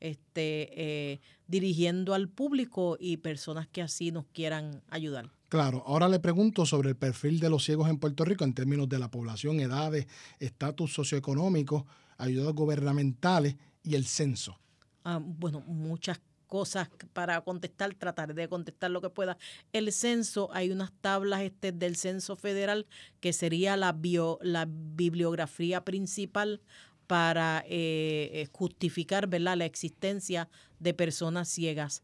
[0.00, 0.70] este,
[1.12, 5.30] eh, dirigiendo al público y personas que así nos quieran ayudar.
[5.48, 8.88] Claro, ahora le pregunto sobre el perfil de los ciegos en Puerto Rico en términos
[8.88, 10.06] de la población, edades,
[10.38, 11.86] estatus socioeconómico,
[12.16, 14.58] ayudas gubernamentales y el censo.
[15.04, 16.20] Ah, bueno, muchas
[16.52, 19.38] cosas para contestar, tratar de contestar lo que pueda.
[19.72, 22.86] El censo, hay unas tablas este, del censo federal
[23.20, 26.60] que sería la, bio, la bibliografía principal
[27.06, 29.56] para eh, eh, justificar ¿verdad?
[29.56, 32.02] la existencia de personas ciegas.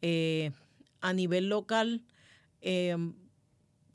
[0.00, 0.52] Eh,
[1.00, 2.04] a nivel local,
[2.60, 2.96] eh,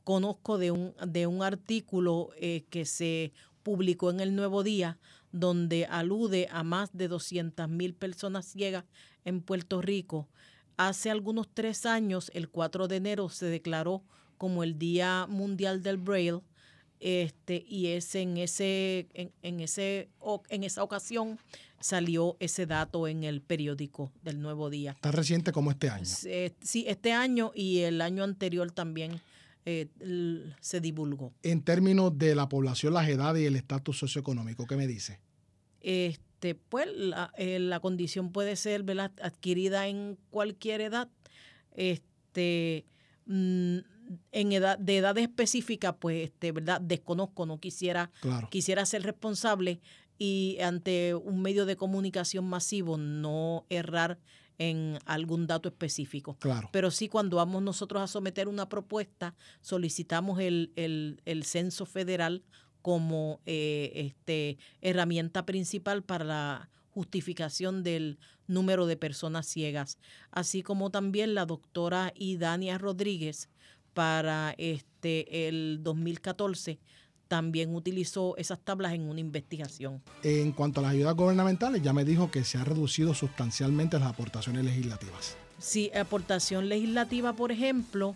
[0.04, 2.28] conozco de un, de un artículo
[2.68, 4.98] que se publicó en el Nuevo Día
[5.38, 8.84] donde alude a más de 200 mil personas ciegas
[9.24, 10.28] en Puerto Rico.
[10.76, 14.02] Hace algunos tres años, el 4 de enero, se declaró
[14.38, 16.40] como el Día Mundial del Braille.
[17.00, 21.38] Este, y es en ese, en, en ese, o- en esa ocasión
[21.80, 24.96] salió ese dato en el periódico del Nuevo Día.
[25.00, 26.04] Tan reciente como este año.
[26.06, 29.20] Se- Sí, este año y el año anterior también
[29.66, 29.88] eh,
[30.60, 31.32] se divulgó.
[31.42, 35.20] En términos de la población, las edades y el estatus socioeconómico, ¿qué me dice?
[35.84, 39.12] Este, pues la, eh, la condición puede ser ¿verdad?
[39.22, 41.08] adquirida en cualquier edad.
[41.72, 42.86] Este,
[43.26, 43.78] mm,
[44.32, 46.80] en edad, de edad específica, pues, este, ¿verdad?
[46.80, 48.48] Desconozco, no quisiera, Claro.
[48.50, 49.80] quisiera ser responsable
[50.18, 54.18] y ante un medio de comunicación masivo no errar
[54.58, 56.36] en algún dato específico.
[56.38, 56.68] Claro.
[56.72, 62.44] Pero sí, cuando vamos nosotros a someter una propuesta, solicitamos el, el- el censo federal
[62.84, 69.96] como eh, este, herramienta principal para la justificación del número de personas ciegas,
[70.30, 73.48] así como también la doctora Idania Rodríguez
[73.94, 76.78] para este el 2014
[77.26, 80.02] también utilizó esas tablas en una investigación.
[80.22, 84.10] En cuanto a las ayudas gubernamentales, ya me dijo que se ha reducido sustancialmente las
[84.10, 85.38] aportaciones legislativas.
[85.58, 88.14] Sí, aportación legislativa, por ejemplo,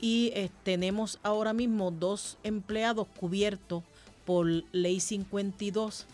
[0.00, 3.82] y eh, tenemos ahora mismo dos empleados cubiertos
[4.24, 6.06] por ley 52,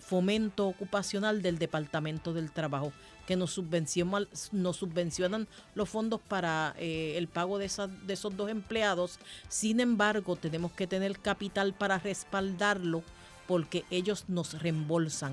[0.00, 2.92] fomento ocupacional del Departamento del Trabajo,
[3.26, 8.36] que nos subvencionan, nos subvencionan los fondos para eh, el pago de, esas- de esos
[8.36, 9.18] dos empleados.
[9.48, 13.02] Sin embargo, tenemos que tener capital para respaldarlo
[13.48, 15.32] porque ellos nos reembolsan.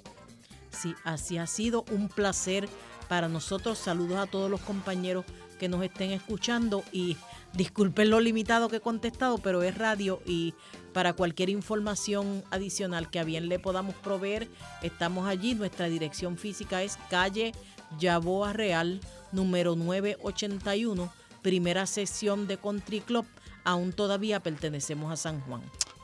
[0.71, 2.67] Sí, así ha sido un placer
[3.07, 3.77] para nosotros.
[3.77, 5.25] Saludos a todos los compañeros
[5.59, 7.17] que nos estén escuchando y
[7.53, 10.53] disculpen lo limitado que he contestado, pero es radio y
[10.93, 14.49] para cualquier información adicional que a bien le podamos proveer,
[14.81, 15.55] estamos allí.
[15.55, 17.53] Nuestra dirección física es calle
[17.99, 18.99] Yaboa Real,
[19.31, 21.11] número 981,
[21.45, 23.27] primera sesión de Country Club.
[23.63, 25.61] Aún todavía pertenecemos a San Juan.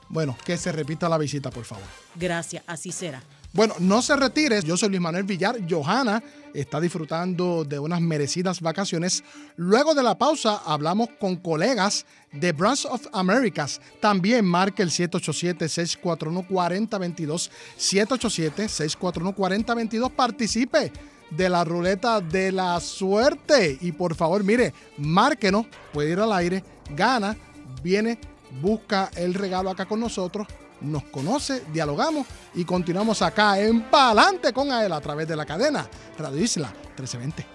[0.07, 1.83] Bueno, que se repita la visita, por favor.
[2.15, 3.23] Gracias, así será.
[3.51, 4.61] Bueno, no se retire.
[4.61, 5.57] Yo soy Luis Manuel Villar.
[5.67, 6.21] Johanna
[6.53, 9.23] está disfrutando de unas merecidas vacaciones.
[9.55, 13.81] Luego de la pausa, hablamos con colegas de Brands of Americas.
[13.99, 17.49] También marque el 787-641-4022.
[17.79, 20.11] 787-641-4022.
[20.11, 20.91] Participe
[21.31, 23.77] de la ruleta de la suerte.
[23.81, 25.65] Y por favor, mire, márquenos.
[25.91, 26.63] Puede ir al aire,
[26.95, 27.35] gana,
[27.81, 28.19] viene,
[28.61, 30.47] busca el regalo acá con nosotros
[30.81, 35.87] nos conoce, dialogamos y continuamos acá en Palante con Ael a través de la cadena
[36.17, 37.45] Radio Isla 1320.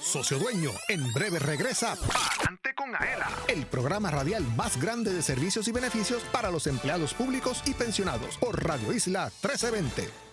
[0.00, 5.68] Socio Dueño, en breve regresa Palante con Aela, el programa radial más grande de servicios
[5.68, 10.29] y beneficios para los empleados públicos y pensionados por Radio Isla 1320.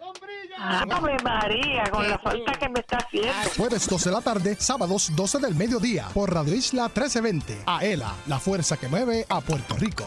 [0.58, 3.32] Ave María, con la falta que me está haciendo.
[3.56, 7.62] Jueves 12 de la tarde, sábados 12 del mediodía por Radio Isla 1320.
[7.66, 10.06] Aela, la fuerza que mueve a Puerto Rico.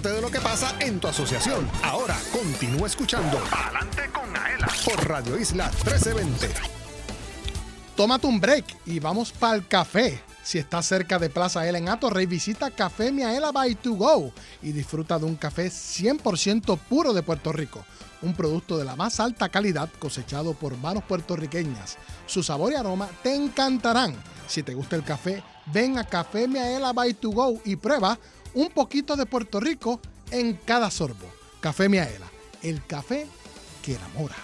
[0.00, 1.68] Entérate de lo que pasa en tu asociación.
[1.82, 6.48] Ahora continúa escuchando Adelante con Aela por Radio Isla 1320.
[7.96, 10.18] Tómate un break y vamos para el café.
[10.42, 14.32] Si estás cerca de Plaza Ela en Atorrey, visita Café Miaela by To Go
[14.62, 17.84] y disfruta de un café 100% puro de Puerto Rico.
[18.22, 21.98] Un producto de la más alta calidad cosechado por manos puertorriqueñas.
[22.24, 24.14] Su sabor y aroma te encantarán.
[24.46, 28.18] Si te gusta el café, ven a Café Miaela by To Go y prueba
[28.54, 31.26] un poquito de Puerto Rico en cada sorbo.
[31.60, 32.30] Café Miaela,
[32.62, 33.26] el café
[33.82, 34.36] que enamora.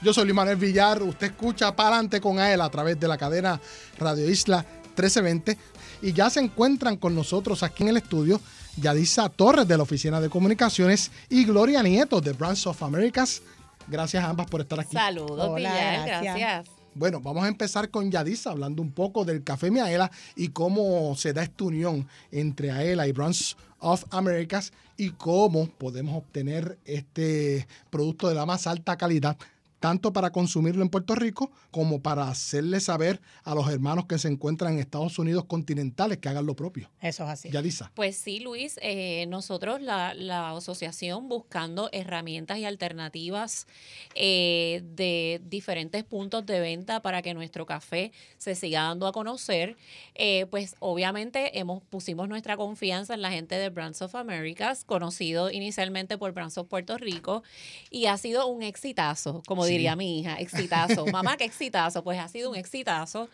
[0.00, 3.16] Yo soy Luis Manuel Villar, usted escucha para adelante con él a través de la
[3.16, 3.60] cadena
[3.98, 4.64] Radio Isla
[4.96, 5.56] 1320
[6.02, 8.40] y ya se encuentran con nosotros aquí en el estudio
[8.76, 13.42] Yadisa Torres de la Oficina de Comunicaciones y Gloria Nieto de Brands of Americas.
[13.86, 14.92] Gracias a ambas por estar aquí.
[14.96, 16.36] Saludos, Hola, Villar, gracias.
[16.36, 16.81] gracias.
[16.94, 21.32] Bueno, vamos a empezar con Yadisa hablando un poco del Café Miaela y cómo se
[21.32, 28.28] da esta unión entre Aela y Brands of Americas y cómo podemos obtener este producto
[28.28, 29.38] de la más alta calidad
[29.82, 34.28] tanto para consumirlo en Puerto Rico como para hacerle saber a los hermanos que se
[34.28, 36.88] encuentran en Estados Unidos continentales que hagan lo propio.
[37.00, 37.50] Eso es así.
[37.50, 37.90] Yadisa.
[37.96, 43.66] Pues sí, Luis, eh, nosotros la, la asociación buscando herramientas y alternativas
[44.14, 49.76] eh, de diferentes puntos de venta para que nuestro café se siga dando a conocer,
[50.14, 55.50] eh, pues obviamente hemos pusimos nuestra confianza en la gente de Brands of Americas, conocido
[55.50, 57.42] inicialmente por Brands of Puerto Rico,
[57.90, 59.71] y ha sido un exitazo, como Sí.
[59.72, 61.06] Diría mi hija, exitazo.
[61.06, 63.28] Mamá, qué exitazo, pues ha sido un exitazo.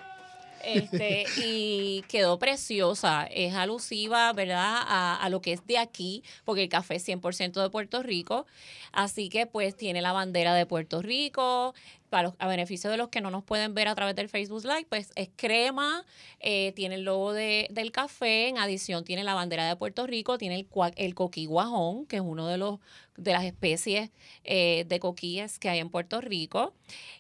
[0.65, 6.63] Este, y quedó preciosa, es alusiva, ¿verdad?, a, a lo que es de aquí, porque
[6.65, 8.47] el café es 100% de Puerto Rico,
[8.93, 11.75] así que pues tiene la bandera de Puerto Rico,
[12.11, 14.63] para los- a beneficio de los que no nos pueden ver a través del Facebook
[14.65, 16.05] Live, pues es crema,
[16.41, 20.39] eh, tiene el logo de- del café, en adición tiene la bandera de Puerto Rico,
[20.39, 22.79] tiene el, el coquí guajón, que es uno de los
[23.19, 24.11] de las especies
[24.45, 26.73] eh, de coquíes que hay en Puerto Rico,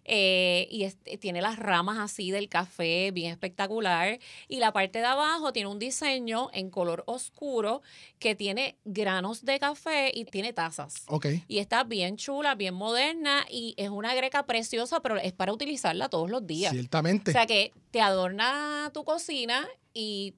[0.04, 4.18] eh, y es- tiene las ramas así del café bien espectacular,
[4.48, 7.82] y la parte de abajo tiene un diseño en color oscuro
[8.18, 11.04] que tiene granos de café y tiene tazas.
[11.08, 11.26] Ok.
[11.48, 16.08] Y está bien chula, bien moderna y es una greca preciosa, pero es para utilizarla
[16.08, 16.72] todos los días.
[16.72, 17.30] Ciertamente.
[17.30, 20.34] O sea que te adorna tu cocina y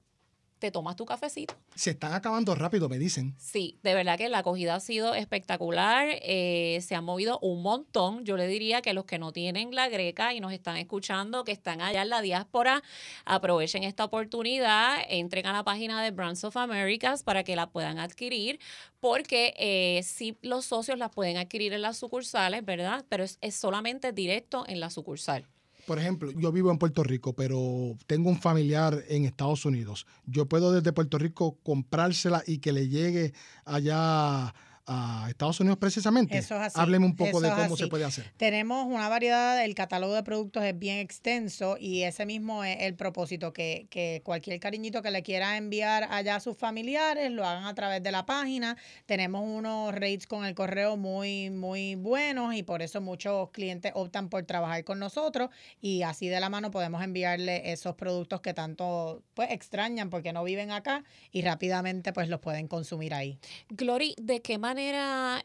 [0.61, 1.55] te tomas tu cafecito.
[1.73, 3.33] Se están acabando rápido, me dicen.
[3.39, 8.25] Sí, de verdad que la acogida ha sido espectacular, eh, se han movido un montón.
[8.25, 11.51] Yo le diría que los que no tienen la greca y nos están escuchando, que
[11.51, 12.83] están allá en la diáspora,
[13.25, 17.97] aprovechen esta oportunidad, entren a la página de Brands of Americas para que la puedan
[17.97, 18.59] adquirir,
[18.99, 23.03] porque eh, sí los socios la pueden adquirir en las sucursales, ¿verdad?
[23.09, 25.47] Pero es, es solamente directo en la sucursal.
[25.85, 30.05] Por ejemplo, yo vivo en Puerto Rico, pero tengo un familiar en Estados Unidos.
[30.25, 33.33] Yo puedo desde Puerto Rico comprársela y que le llegue
[33.65, 34.53] allá
[34.91, 36.37] a Estados Unidos precisamente.
[36.37, 36.79] Eso es así.
[36.79, 38.31] Hábleme un poco Eso de cómo se puede hacer.
[38.37, 42.95] Tenemos una variedad, el catálogo de productos es bien extenso y ese mismo es el
[42.95, 47.65] propósito, que, que cualquier cariñito que le quiera enviar allá a sus familiares lo hagan
[47.65, 48.75] a través de la página.
[49.05, 54.29] Tenemos unos rates con el correo muy, muy buenos y por eso muchos clientes optan
[54.29, 59.23] por trabajar con nosotros y así de la mano podemos enviarle esos productos que tanto
[59.33, 63.39] pues extrañan porque no viven acá y rápidamente pues los pueden consumir ahí.
[63.69, 64.80] Glory, ¿de qué manera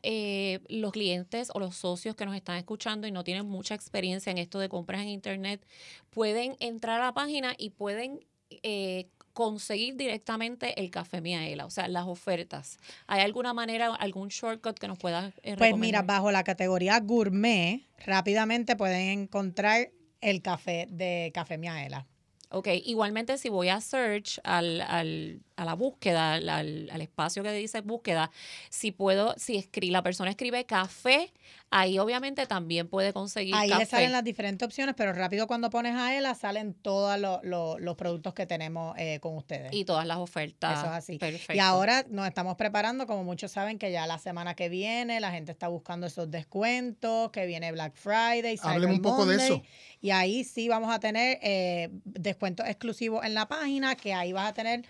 [0.03, 4.31] eh, los clientes o los socios que nos están escuchando y no tienen mucha experiencia
[4.31, 5.65] en esto de compras en Internet
[6.11, 8.21] pueden entrar a la página y pueden
[8.51, 11.67] eh, conseguir directamente el café Miaela?
[11.67, 12.79] O sea, las ofertas.
[13.07, 16.07] ¿Hay alguna manera, algún shortcut que nos pueda eh, Pues mira, recomendar?
[16.07, 19.91] bajo la categoría gourmet, rápidamente pueden encontrar
[20.23, 22.07] el café de Café Miaela.
[22.49, 27.51] Ok, igualmente si voy a search al, al- a la búsqueda, al, al- espacio que
[27.53, 28.31] dice búsqueda,
[28.71, 31.33] si puedo, si escri- la persona escribe café,
[31.71, 33.81] ahí obviamente también puede conseguir Ahí café.
[33.83, 37.79] le salen las diferentes opciones, pero rápido cuando pones a ELA salen todos lo- lo-
[37.79, 39.73] los productos que tenemos eh, con ustedes.
[39.73, 40.79] y todas las ofertas.
[40.79, 41.19] Eso es así.
[41.19, 41.55] Perfecto.
[41.55, 45.33] Y ahora nos estamos preparando, como muchos saben, que ya la semana que viene la
[45.33, 49.63] gente está buscando esos descuentos, que viene Black Friday, Cyber Hábleme un poco de eso.
[50.01, 54.49] Y ahí sí vamos a tener eh, descuentos exclusivos en la página, que ahí vas
[54.51, 54.85] a tener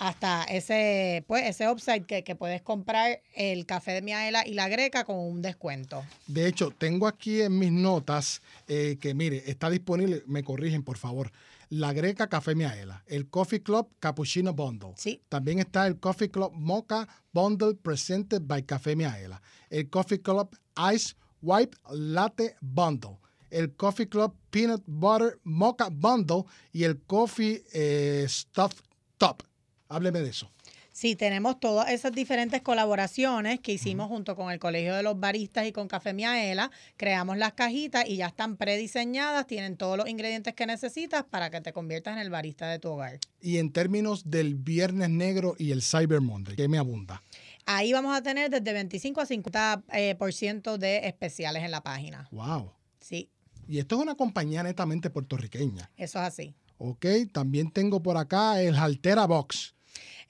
[0.00, 4.66] hasta ese, pues, ese upside que, que puedes comprar el café de Miaela y la
[4.66, 6.02] greca con un descuento.
[6.26, 10.96] De hecho, tengo aquí en mis notas eh, que, mire, está disponible, me corrigen por
[10.96, 11.30] favor,
[11.68, 14.94] la Greca Café Miaela, el Coffee Club Cappuccino Bundle.
[14.96, 15.20] Sí.
[15.28, 20.48] También está el Coffee Club Mocha Bundle presented by Café Miaela, el Coffee Club
[20.94, 23.18] Ice White Latte Bundle,
[23.50, 28.82] el Coffee Club Peanut Butter Mocha Bundle y el Coffee eh, Stuffed
[29.18, 29.42] Top.
[29.90, 30.50] Hábleme de eso.
[30.92, 35.66] Sí, tenemos todas esas diferentes colaboraciones que hicimos junto con el Colegio de los Baristas
[35.66, 36.70] y con Café Miaela.
[36.96, 41.60] Creamos las cajitas y ya están prediseñadas, tienen todos los ingredientes que necesitas para que
[41.60, 43.18] te conviertas en el barista de tu hogar.
[43.40, 47.22] Y en términos del Viernes Negro y el Cyber Monday, ¿qué me abunda?
[47.66, 51.82] Ahí vamos a tener desde 25 a 50% eh, por ciento de especiales en la
[51.82, 52.28] página.
[52.30, 52.72] ¡Wow!
[53.00, 53.28] Sí,
[53.68, 55.90] Y esto es una compañía netamente puertorriqueña.
[55.96, 56.54] eso es así.
[56.78, 59.74] Ok, también tengo por acá el Altera Box.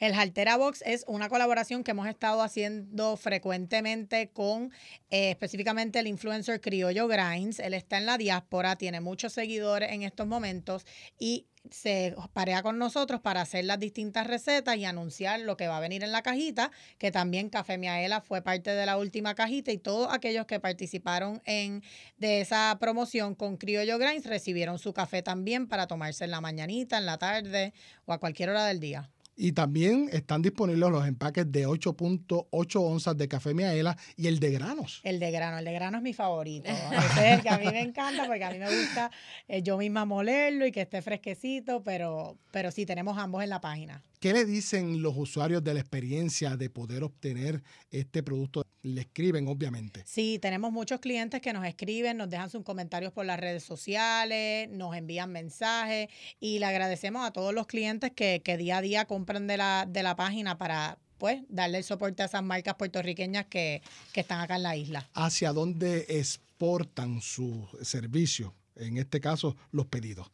[0.01, 4.73] El Haltera Box es una colaboración que hemos estado haciendo frecuentemente con
[5.11, 7.59] eh, específicamente el influencer Criollo Grinds.
[7.59, 10.87] Él está en la diáspora, tiene muchos seguidores en estos momentos
[11.19, 15.77] y se parea con nosotros para hacer las distintas recetas y anunciar lo que va
[15.77, 19.71] a venir en la cajita, que también Café Miaela fue parte de la última cajita
[19.71, 21.83] y todos aquellos que participaron en
[22.17, 26.97] de esa promoción con Criollo Grinds recibieron su café también para tomarse en la mañanita,
[26.97, 27.75] en la tarde
[28.07, 29.11] o a cualquier hora del día.
[29.43, 34.53] Y también están disponibles los empaques de 8.8 onzas de café Miaela y el de
[34.53, 35.01] granos.
[35.03, 36.69] El de grano, el de grano es mi favorito.
[36.93, 39.11] Ese es el que a mí me encanta porque a mí me gusta
[39.49, 43.63] eh, yo misma molerlo y que esté fresquecito, pero, pero sí tenemos ambos en la
[43.63, 44.03] página.
[44.21, 48.63] ¿Qué le dicen los usuarios de la experiencia de poder obtener este producto?
[48.83, 50.03] Le escriben, obviamente.
[50.05, 54.69] Sí, tenemos muchos clientes que nos escriben, nos dejan sus comentarios por las redes sociales,
[54.69, 59.07] nos envían mensajes y le agradecemos a todos los clientes que, que día a día
[59.07, 63.47] compran de la, de la página para pues darle el soporte a esas marcas puertorriqueñas
[63.47, 63.81] que,
[64.13, 65.09] que están acá en la isla.
[65.15, 68.55] ¿Hacia dónde exportan su servicio?
[68.77, 70.31] En este caso, los pedidos.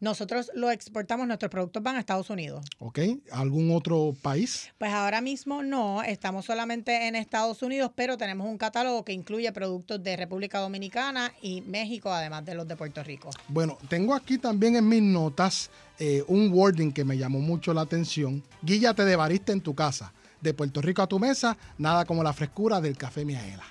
[0.00, 2.64] Nosotros lo exportamos, nuestros productos van a Estados Unidos.
[2.78, 3.00] ¿Ok?
[3.32, 4.70] ¿Algún otro país?
[4.78, 9.52] Pues ahora mismo no, estamos solamente en Estados Unidos, pero tenemos un catálogo que incluye
[9.52, 13.28] productos de República Dominicana y México, además de los de Puerto Rico.
[13.48, 17.82] Bueno, tengo aquí también en mis notas eh, un wording que me llamó mucho la
[17.82, 18.42] atención.
[18.62, 20.14] Guíllate de barista en tu casa.
[20.40, 23.64] De Puerto Rico a tu mesa, nada como la frescura del café Miaela.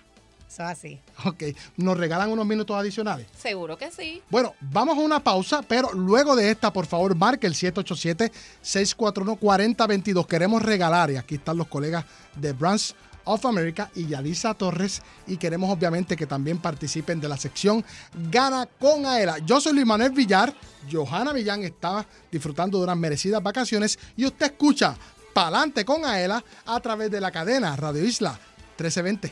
[0.49, 0.99] Eso es así.
[1.25, 1.43] Ok,
[1.77, 3.27] ¿nos regalan unos minutos adicionales?
[3.37, 4.23] Seguro que sí.
[4.31, 10.25] Bueno, vamos a una pausa, pero luego de esta, por favor, marque el 787-641-4022.
[10.25, 12.03] Queremos regalar, y aquí están los colegas
[12.35, 12.95] de Brands
[13.25, 17.85] of America y Yadisa Torres, y queremos obviamente que también participen de la sección
[18.31, 19.37] Gana con Aela.
[19.39, 20.51] Yo soy Luis Manuel Villar,
[20.91, 24.97] Johanna Villán está disfrutando de unas merecidas vacaciones, y usted escucha
[25.31, 28.31] Palante con Aela a través de la cadena Radio Isla
[28.79, 29.31] 1320.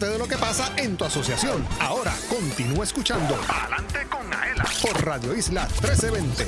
[0.00, 1.62] Entérate de lo que pasa en tu asociación.
[1.78, 6.46] Ahora continúa escuchando Adelante con Aela por Radio Isla 1320.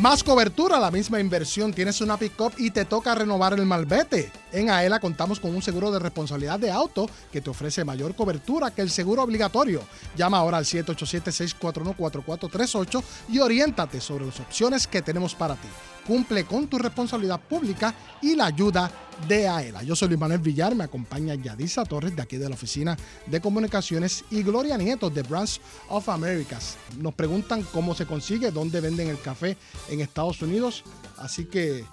[0.00, 1.72] Más cobertura, la misma inversión.
[1.72, 4.32] Tienes una pick-up y te toca renovar el malvete.
[4.50, 8.72] En AELA contamos con un seguro de responsabilidad de auto que te ofrece mayor cobertura
[8.72, 9.80] que el seguro obligatorio.
[10.16, 15.68] Llama ahora al 787-641-4438 y oriéntate sobre las opciones que tenemos para ti.
[16.06, 18.90] Cumple con tu responsabilidad pública y la ayuda
[19.28, 19.82] de AELA.
[19.82, 22.96] Yo soy Luis Manuel Villar, me acompaña Yadisa Torres de aquí de la Oficina
[23.26, 26.76] de Comunicaciones y Gloria Nieto de Branch of Americas.
[26.98, 29.56] Nos preguntan cómo se consigue, dónde venden el café
[29.88, 30.84] en Estados Unidos.
[31.16, 31.84] Así que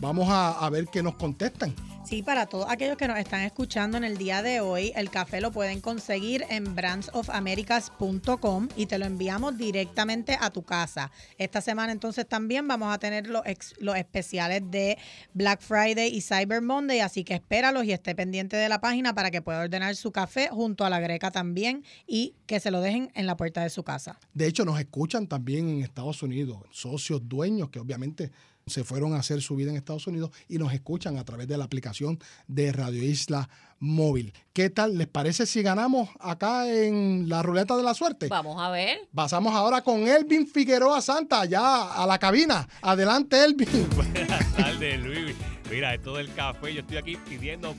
[0.00, 1.74] vamos a, a ver qué nos contestan.
[2.10, 5.40] Sí, para todos aquellos que nos están escuchando en el día de hoy, el café
[5.40, 11.12] lo pueden conseguir en brandsofamerica's.com y te lo enviamos directamente a tu casa.
[11.38, 13.44] Esta semana entonces también vamos a tener los,
[13.78, 14.98] los especiales de
[15.34, 19.30] Black Friday y Cyber Monday, así que espéralos y esté pendiente de la página para
[19.30, 23.12] que pueda ordenar su café junto a la greca también y que se lo dejen
[23.14, 24.18] en la puerta de su casa.
[24.34, 28.32] De hecho, nos escuchan también en Estados Unidos, socios dueños que obviamente
[28.70, 31.58] se fueron a hacer su vida en Estados Unidos y nos escuchan a través de
[31.58, 33.48] la aplicación de Radio Isla
[33.78, 34.32] Móvil.
[34.52, 34.98] ¿Qué tal?
[34.98, 38.28] ¿Les parece si ganamos acá en la ruleta de la suerte?
[38.28, 39.08] Vamos a ver.
[39.14, 42.68] Pasamos ahora con Elvin Figueroa Santa, ya a la cabina.
[42.82, 43.68] Adelante, Elvin.
[43.96, 45.34] Buenas tardes, Luis.
[45.70, 47.74] Mira, esto del café, yo estoy aquí pidiendo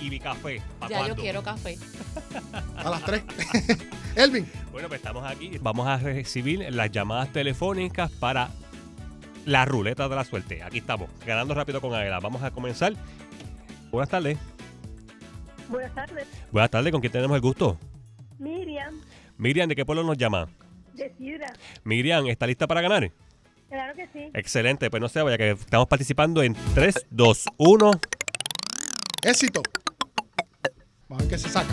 [0.00, 0.62] y mi café.
[0.78, 1.78] ¿Pa' Ya yo quiero café.
[2.76, 3.22] A las 3.
[4.16, 4.46] Elvin.
[4.72, 5.58] Bueno, pues estamos aquí.
[5.60, 8.50] Vamos a recibir las llamadas telefónicas para
[9.44, 10.62] la ruleta de la suerte.
[10.62, 12.20] Aquí estamos, ganando rápido con Aguila.
[12.20, 12.94] Vamos a comenzar.
[13.90, 14.38] Buenas tardes.
[15.68, 16.26] Buenas tardes.
[16.50, 17.78] Buenas tardes, ¿con quién tenemos el gusto?
[18.38, 19.00] Miriam,
[19.36, 20.48] Miriam, ¿de qué pueblo nos llama?
[20.94, 21.52] de Sidra.
[21.84, 23.10] Miriam, ¿está lista para ganar?
[23.68, 24.30] Claro que sí.
[24.34, 27.90] Excelente, pues no se vaya, que estamos participando en 3, 2, 1.
[29.22, 29.62] Éxito.
[31.08, 31.72] Vamos a ver qué se saca.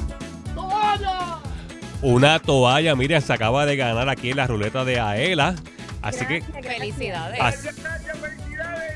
[2.01, 5.55] Una toalla, Miriam, se acaba de ganar aquí en la ruleta de Aela.
[6.01, 7.39] Así que Felicidades.
[7.39, 7.69] Así-.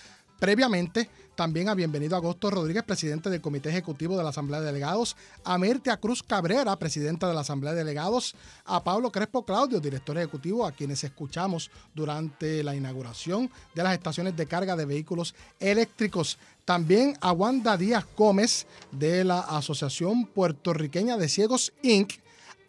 [0.41, 1.07] previamente.
[1.35, 5.15] También a Bienvenido Agosto Rodríguez, presidente del Comité Ejecutivo de la Asamblea de Delegados.
[5.43, 8.33] A Mirtia Cruz Cabrera, presidenta de la Asamblea de Delegados.
[8.65, 14.35] A Pablo Crespo Claudio, director ejecutivo, a quienes escuchamos durante la inauguración de las estaciones
[14.35, 16.39] de carga de vehículos eléctricos.
[16.65, 22.13] También a Wanda Díaz Gómez, de la Asociación Puertorriqueña de Ciegos, Inc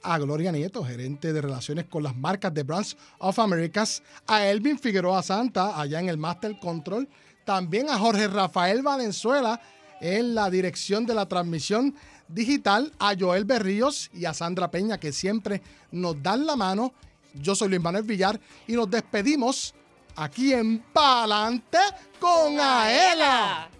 [0.02, 4.78] a Gloria Nieto, gerente de relaciones con las marcas de Brands of Americas, a Elvin
[4.78, 7.08] Figueroa Santa, allá en el Master Control,
[7.44, 9.60] también a Jorge Rafael Valenzuela
[10.00, 11.94] en la dirección de la transmisión
[12.28, 16.92] digital, a Joel Berríos y a Sandra Peña, que siempre nos dan la mano.
[17.34, 19.74] Yo soy Luis Manuel Villar y nos despedimos
[20.16, 21.78] aquí en Palante
[22.18, 23.70] con Aela.